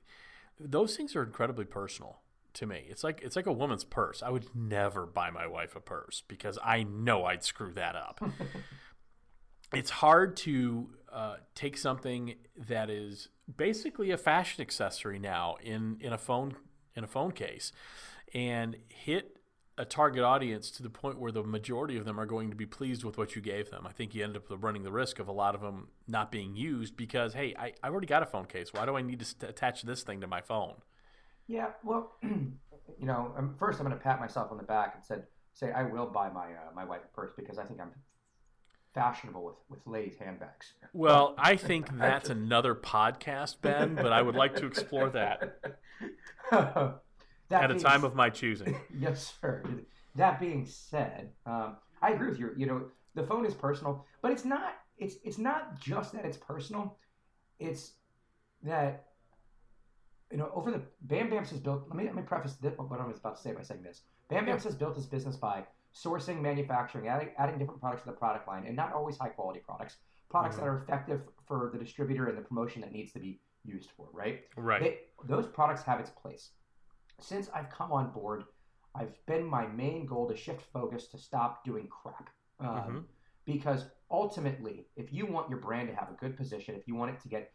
those 0.59 0.97
things 0.97 1.15
are 1.15 1.23
incredibly 1.23 1.65
personal 1.65 2.21
to 2.59 2.67
me. 2.67 2.85
It's 2.89 3.03
like 3.03 3.21
it's 3.23 3.37
like 3.37 3.47
a 3.47 3.53
woman's 3.53 3.85
purse. 3.85 4.23
I 4.23 4.31
would 4.31 4.55
never 4.55 5.07
buy 5.07 5.31
my 5.31 5.47
wife 5.47 5.75
a 5.77 5.81
purse 5.81 6.23
because 6.29 6.59
I 6.63 6.83
know 6.83 7.25
I'd 7.25 7.45
screw 7.45 7.73
that 7.75 7.97
up. 7.97 8.21
it's 9.73 9.91
hard 9.91 10.37
to 10.39 10.91
uh, 11.13 11.37
take 11.55 11.77
something 11.77 12.35
that 12.69 12.91
is 12.91 13.29
basically 13.57 14.11
a 14.11 14.19
fashion 14.19 14.61
accessory 14.61 15.19
now 15.19 15.57
in 15.63 15.99
in 16.01 16.13
a 16.13 16.19
phone 16.19 16.57
in 16.95 17.05
a 17.05 17.09
phone 17.09 17.33
case 17.33 17.73
and 18.35 18.77
hit 18.89 19.39
a 19.79 19.85
target 19.85 20.25
audience 20.25 20.73
to 20.73 20.83
the 20.83 20.91
point 20.91 21.21
where 21.21 21.31
the 21.31 21.45
majority 21.45 21.97
of 21.97 22.05
them 22.05 22.19
are 22.19 22.27
going 22.27 22.51
to 22.51 22.57
be 22.57 22.67
pleased 22.67 23.05
with 23.05 23.17
what 23.17 23.37
you 23.37 23.41
gave 23.41 23.71
them. 23.71 23.87
I 23.87 23.93
think 23.93 24.13
you 24.13 24.25
end 24.25 24.37
up 24.37 24.43
running 24.51 24.83
the 24.83 24.91
risk 24.91 25.21
of 25.21 25.29
a 25.29 25.33
lot 25.33 25.55
of 25.55 25.61
them 25.61 25.87
not 26.09 26.33
being 26.33 26.57
used 26.57 26.97
because, 26.97 27.33
hey, 27.33 27.55
I, 27.57 27.73
I've 27.81 27.93
already 27.93 28.09
got 28.09 28.25
a 28.25 28.27
phone 28.27 28.47
case. 28.47 28.73
Why 28.73 28.85
do 28.87 28.97
I 28.97 29.03
need 29.03 29.21
to 29.21 29.25
st- 29.25 29.49
attach 29.49 29.83
this 29.83 30.03
thing 30.03 30.21
to 30.23 30.27
my 30.27 30.41
phone? 30.41 30.75
Yeah, 31.49 31.69
well, 31.83 32.13
you 32.23 33.07
know, 33.07 33.33
um, 33.37 33.55
first 33.59 33.81
I'm 33.81 33.87
going 33.87 33.97
to 33.97 34.03
pat 34.03 34.21
myself 34.21 34.53
on 34.53 34.59
the 34.59 34.63
back 34.63 34.93
and 34.95 35.05
said, 35.05 35.25
say 35.55 35.73
I 35.73 35.83
will 35.83 36.07
buy 36.07 36.31
my 36.31 36.47
uh, 36.47 36.71
my 36.75 36.85
wife 36.85 37.01
a 37.05 37.17
purse 37.17 37.33
because 37.37 37.59
I 37.59 37.65
think 37.65 37.81
I'm 37.81 37.91
fashionable 38.95 39.45
with 39.45 39.57
with 39.69 39.81
ladies' 39.87 40.19
handbags. 40.19 40.75
Well, 40.93 41.35
I 41.39 41.57
think 41.57 41.89
that's 41.99 42.31
another 42.31 42.75
podcast, 42.75 43.57
Ben, 43.63 43.95
but 43.95 44.13
I 44.13 44.23
would 44.23 44.37
like 44.37 44.57
to 44.57 44.67
explore 44.67 45.11
that. 45.11 45.61
That 47.49 47.65
at 47.65 47.71
a 47.71 47.79
time 47.79 48.05
of 48.05 48.15
my 48.15 48.29
choosing. 48.29 48.77
yes, 48.99 49.35
sir. 49.41 49.65
That 50.17 50.39
being 50.39 50.67
said, 50.67 51.31
um, 51.47 51.77
I 52.03 52.11
agree 52.11 52.29
with 52.29 52.39
you. 52.39 52.51
You 52.57 52.67
know, 52.67 52.85
the 53.15 53.23
phone 53.23 53.47
is 53.47 53.55
personal, 53.55 54.05
but 54.21 54.33
it's 54.33 54.45
not. 54.45 54.75
It's 54.99 55.17
it's 55.25 55.39
not 55.39 55.81
just 55.81 56.13
that 56.13 56.25
it's 56.27 56.37
personal. 56.37 56.99
It's 57.59 57.93
that 58.63 59.08
you 60.31 60.39
know 60.39 60.51
over 60.55 60.71
the 60.71 60.83
Bam 61.03 61.31
Bams 61.31 61.51
has 61.51 61.61
built. 61.61 61.85
Let 61.89 61.97
me 61.97 62.05
let 62.05 62.15
me 62.15 62.23
preface 62.23 62.55
this, 62.55 62.75
what 62.77 63.01
I 63.01 63.07
was 63.07 63.19
about 63.19 63.37
to 63.37 63.43
say 63.43 63.53
by 63.53 63.63
saying 63.63 63.83
this. 63.83 64.03
Bam 64.29 64.47
Bams 64.47 64.65
has 64.65 64.75
built 64.75 64.97
his 64.97 65.07
business 65.07 65.37
by 65.37 65.65
sourcing, 65.95 66.41
manufacturing, 66.41 67.09
adding, 67.09 67.31
adding 67.39 67.59
different 67.59 67.81
products 67.81 68.03
to 68.03 68.11
the 68.11 68.17
product 68.17 68.47
line, 68.47 68.65
and 68.67 68.77
not 68.77 68.93
always 68.93 69.17
high 69.17 69.29
quality 69.29 69.61
products. 69.61 69.97
Products 70.29 70.57
mm-hmm. 70.57 70.65
that 70.67 70.71
are 70.71 70.83
effective 70.83 71.23
for 71.47 71.71
the 71.73 71.79
distributor 71.79 72.27
and 72.27 72.37
the 72.37 72.43
promotion 72.43 72.83
that 72.83 72.93
needs 72.93 73.13
to 73.13 73.19
be 73.19 73.41
used 73.65 73.89
for. 73.97 74.09
Right. 74.13 74.43
Right. 74.57 74.81
They, 74.81 74.99
those 75.27 75.47
products 75.47 75.83
have 75.85 75.99
its 75.99 76.11
place 76.11 76.51
since 77.21 77.49
I've 77.55 77.71
come 77.71 77.93
on 77.93 78.11
board, 78.11 78.45
I've 78.95 79.15
been 79.27 79.45
my 79.45 79.67
main 79.67 80.07
goal 80.07 80.29
to 80.29 80.37
shift 80.37 80.63
focus 80.73 81.09
to 81.09 81.19
stop 81.19 81.65
doing 81.65 81.89
crap. 81.89 82.31
Um, 82.61 82.69
mm-hmm. 82.69 82.99
Because 83.45 83.87
ultimately, 84.11 84.87
if 84.97 85.13
you 85.13 85.27
want 85.27 85.49
your 85.49 85.59
brand 85.59 85.89
to 85.89 85.95
have 85.95 86.11
a 86.11 86.15
good 86.15 86.37
position, 86.37 86.75
if 86.75 86.87
you 86.87 86.95
want 86.95 87.13
it 87.13 87.21
to 87.23 87.29
get 87.29 87.53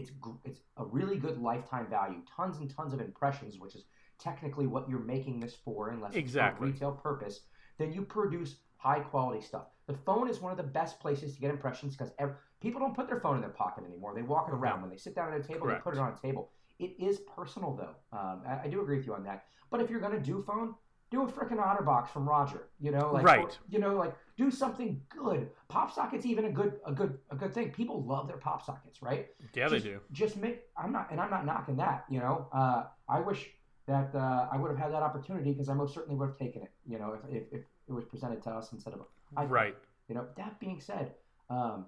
it's 0.00 0.10
it's 0.44 0.60
a 0.76 0.84
really 0.84 1.16
good 1.16 1.40
lifetime 1.40 1.86
value, 1.88 2.18
tons 2.36 2.58
and 2.58 2.74
tons 2.74 2.92
of 2.92 3.00
impressions, 3.00 3.58
which 3.58 3.74
is 3.74 3.84
technically 4.18 4.66
what 4.66 4.88
you're 4.88 4.98
making 5.00 5.40
this 5.40 5.54
for, 5.54 5.90
unless 5.90 6.14
exactly. 6.14 6.68
it's 6.68 6.78
for 6.78 6.86
retail 6.86 7.00
purpose, 7.00 7.40
then 7.78 7.92
you 7.92 8.02
produce 8.02 8.56
high 8.76 9.00
quality 9.00 9.44
stuff. 9.44 9.66
The 9.86 9.94
phone 9.94 10.28
is 10.28 10.40
one 10.40 10.52
of 10.52 10.56
the 10.56 10.64
best 10.64 11.00
places 11.00 11.34
to 11.34 11.40
get 11.40 11.50
impressions 11.50 11.96
because 11.96 12.12
people 12.60 12.80
don't 12.80 12.94
put 12.94 13.08
their 13.08 13.20
phone 13.20 13.36
in 13.36 13.40
their 13.40 13.50
pocket 13.50 13.84
anymore. 13.84 14.14
They 14.14 14.22
walk 14.22 14.48
it 14.48 14.54
around. 14.54 14.82
When 14.82 14.90
they 14.90 14.96
sit 14.96 15.14
down 15.14 15.32
at 15.32 15.40
a 15.40 15.42
table, 15.42 15.66
Correct. 15.66 15.84
they 15.84 15.90
put 15.90 15.98
it 15.98 16.00
on 16.00 16.12
a 16.12 16.20
table. 16.20 16.50
It 16.78 16.94
is 16.98 17.20
personal 17.36 17.74
though. 17.74 18.16
Um, 18.16 18.42
I, 18.46 18.64
I, 18.64 18.68
do 18.68 18.80
agree 18.80 18.96
with 18.96 19.06
you 19.06 19.14
on 19.14 19.24
that. 19.24 19.44
But 19.70 19.80
if 19.80 19.90
you're 19.90 20.00
gonna 20.00 20.20
do 20.20 20.42
phone, 20.46 20.74
do 21.10 21.22
a 21.22 21.26
freaking 21.26 21.58
OtterBox 21.58 22.08
from 22.08 22.28
Roger. 22.28 22.68
You 22.78 22.90
know, 22.92 23.10
like 23.12 23.24
right. 23.24 23.40
Or, 23.40 23.50
you 23.68 23.78
know, 23.78 23.96
like 23.96 24.14
do 24.40 24.50
something 24.50 25.00
good. 25.10 25.50
Pop 25.68 25.94
sockets 25.94 26.24
even 26.24 26.46
a 26.46 26.50
good 26.50 26.80
a 26.86 26.92
good 26.92 27.18
a 27.30 27.36
good 27.36 27.52
thing. 27.52 27.70
People 27.72 28.02
love 28.04 28.26
their 28.26 28.38
pop 28.38 28.64
sockets, 28.64 29.02
right? 29.02 29.26
Yeah, 29.54 29.68
just, 29.68 29.84
they 29.84 29.90
do. 29.90 30.00
Just 30.12 30.36
make. 30.38 30.62
I'm 30.76 30.92
not, 30.92 31.10
and 31.10 31.20
I'm 31.20 31.30
not 31.30 31.44
knocking 31.44 31.76
that. 31.76 32.04
You 32.08 32.20
know, 32.20 32.48
uh, 32.52 32.84
I 33.08 33.20
wish 33.20 33.50
that 33.86 34.14
uh, 34.14 34.48
I 34.50 34.56
would 34.56 34.70
have 34.70 34.78
had 34.78 34.92
that 34.92 35.02
opportunity 35.02 35.52
because 35.52 35.68
I 35.68 35.74
most 35.74 35.92
certainly 35.92 36.16
would 36.18 36.28
have 36.30 36.38
taken 36.38 36.62
it. 36.62 36.70
You 36.86 36.98
know, 36.98 37.18
if, 37.18 37.36
if, 37.36 37.42
if 37.52 37.60
it 37.88 37.92
was 37.92 38.04
presented 38.04 38.42
to 38.44 38.50
us 38.50 38.72
instead 38.72 38.94
of 38.94 39.00
a 39.36 39.46
right. 39.46 39.76
You 40.08 40.14
know, 40.16 40.26
that 40.36 40.58
being 40.58 40.80
said, 40.80 41.12
um, 41.50 41.86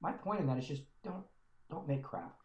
my 0.00 0.12
point 0.12 0.40
in 0.40 0.46
that 0.46 0.58
is 0.58 0.68
just 0.68 0.82
don't 1.02 1.24
don't 1.70 1.88
make 1.88 2.02
crap. 2.02 2.36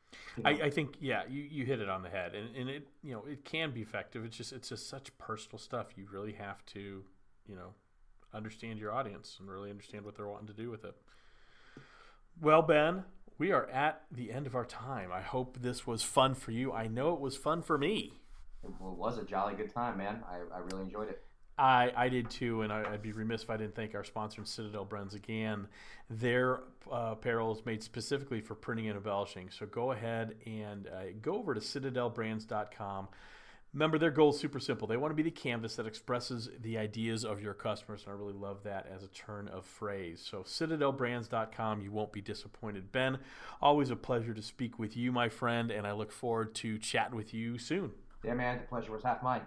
I, 0.46 0.52
I, 0.52 0.70
think 0.70 0.96
yeah, 1.02 1.24
you, 1.30 1.42
you 1.42 1.66
hit 1.66 1.82
it 1.82 1.90
on 1.90 2.02
the 2.02 2.10
head, 2.10 2.36
and, 2.36 2.56
and 2.56 2.70
it 2.70 2.88
you 3.04 3.12
know 3.14 3.26
it 3.30 3.44
can 3.44 3.72
be 3.72 3.82
effective. 3.82 4.24
It's 4.24 4.38
just 4.38 4.54
it's 4.54 4.70
just 4.70 4.90
such 4.90 5.16
personal 5.18 5.58
stuff. 5.58 5.88
You 5.98 6.08
really 6.10 6.34
have 6.34 6.66
to 6.68 7.04
you 7.48 7.56
know 7.56 7.74
understand 8.36 8.80
your 8.80 8.92
audience 8.92 9.38
and 9.40 9.50
really 9.50 9.70
understand 9.70 10.06
what 10.06 10.16
they're 10.16 10.28
wanting 10.28 10.48
to 10.48 10.54
do 10.54 10.70
with 10.70 10.84
it. 10.84 10.96
Well, 12.42 12.62
Ben, 12.62 13.04
we 13.38 13.52
are 13.52 13.68
at 13.70 14.04
the 14.12 14.32
end 14.32 14.48
of 14.48 14.56
our 14.56 14.66
time. 14.66 15.12
I 15.12 15.22
hope 15.22 15.58
this 15.62 15.88
was 15.88 16.04
fun 16.04 16.36
for 16.36 16.52
you. 16.52 16.72
I 16.72 16.88
know 16.88 17.14
it 17.14 17.20
was 17.20 17.38
fun 17.38 17.62
for 17.62 17.78
me. 17.78 18.14
It 18.64 18.72
was 18.80 19.18
a 19.18 19.24
jolly 19.24 19.56
good 19.56 19.74
time, 19.74 19.98
man. 19.98 20.24
I, 20.28 20.56
I 20.56 20.60
really 20.60 20.84
enjoyed 20.84 21.10
it. 21.10 21.22
I, 21.58 21.94
I 21.96 22.10
did 22.10 22.30
too, 22.30 22.64
and 22.64 22.74
I, 22.74 22.90
would 22.92 23.02
be 23.02 23.14
remiss 23.14 23.44
if 23.44 23.50
I 23.50 23.56
didn't 23.56 23.76
thank 23.76 23.96
our 23.96 24.04
sponsor, 24.04 24.44
Citadel 24.44 24.84
Brands, 24.84 25.14
again. 25.14 25.68
Their 26.10 26.62
uh, 26.92 27.12
apparel 27.14 27.54
is 27.54 27.66
made 27.66 27.82
specifically 27.82 28.42
for 28.42 28.56
printing 28.56 28.88
and 28.88 28.98
embellishing. 28.98 29.50
So 29.50 29.66
go 29.66 29.92
ahead 29.92 30.36
and 30.46 30.88
uh, 30.88 31.14
go 31.22 31.36
over 31.36 31.54
to 31.54 31.62
citadelbrands.com. 31.62 33.08
Remember, 33.76 34.00
their 34.00 34.10
goal 34.10 34.30
is 34.30 34.40
super 34.40 34.62
simple. 34.62 34.88
They 34.88 34.96
want 34.96 35.12
to 35.12 35.16
be 35.16 35.22
the 35.22 35.30
canvas 35.30 35.76
that 35.76 35.86
expresses 35.86 36.50
the 36.62 36.78
ideas 36.78 37.26
of 37.26 37.42
your 37.42 37.54
customers, 37.54 38.04
and 38.06 38.16
I 38.16 38.18
really 38.18 38.34
love 38.34 38.64
that 38.64 38.88
as 38.90 39.04
a 39.04 39.10
turn 39.10 39.50
of 39.50 39.66
phrase. 39.66 40.26
So, 40.26 40.44
citadelbrands.com, 40.44 41.82
you 41.82 41.92
won't 41.92 42.14
be 42.14 42.22
disappointed. 42.22 42.94
Ben, 42.94 43.18
always 43.62 43.90
a 43.90 43.98
pleasure 43.98 44.34
to 44.34 44.42
speak 44.42 44.80
with 44.80 44.96
you, 44.96 45.12
my 45.12 45.28
friend, 45.28 45.72
and 45.72 45.86
I 45.86 45.92
look 45.92 46.14
forward 46.14 46.56
to 46.56 46.78
chatting 46.78 47.18
with 47.18 47.34
you 47.34 47.58
soon. 47.58 47.92
Yeah, 48.24 48.36
man, 48.36 48.60
the 48.60 48.68
pleasure 48.68 48.94
was 48.94 49.04
half 49.04 49.22
mine. 49.22 49.42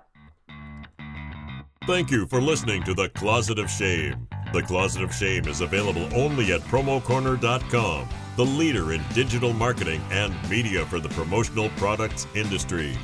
Thank 1.86 2.10
you 2.10 2.26
for 2.26 2.42
listening 2.42 2.82
to 2.82 2.92
The 2.92 3.08
Closet 3.08 3.58
of 3.58 3.70
Shame. 3.70 4.28
The 4.52 4.60
Closet 4.60 5.04
of 5.04 5.14
Shame 5.14 5.46
is 5.48 5.62
available 5.62 6.06
only 6.14 6.52
at 6.52 6.60
promocorner.com, 6.62 8.08
the 8.36 8.44
leader 8.44 8.92
in 8.92 9.02
digital 9.14 9.54
marketing 9.54 10.02
and 10.10 10.34
media 10.50 10.84
for 10.84 11.00
the 11.00 11.08
promotional 11.08 11.70
products 11.78 12.26
industry. 12.34 12.94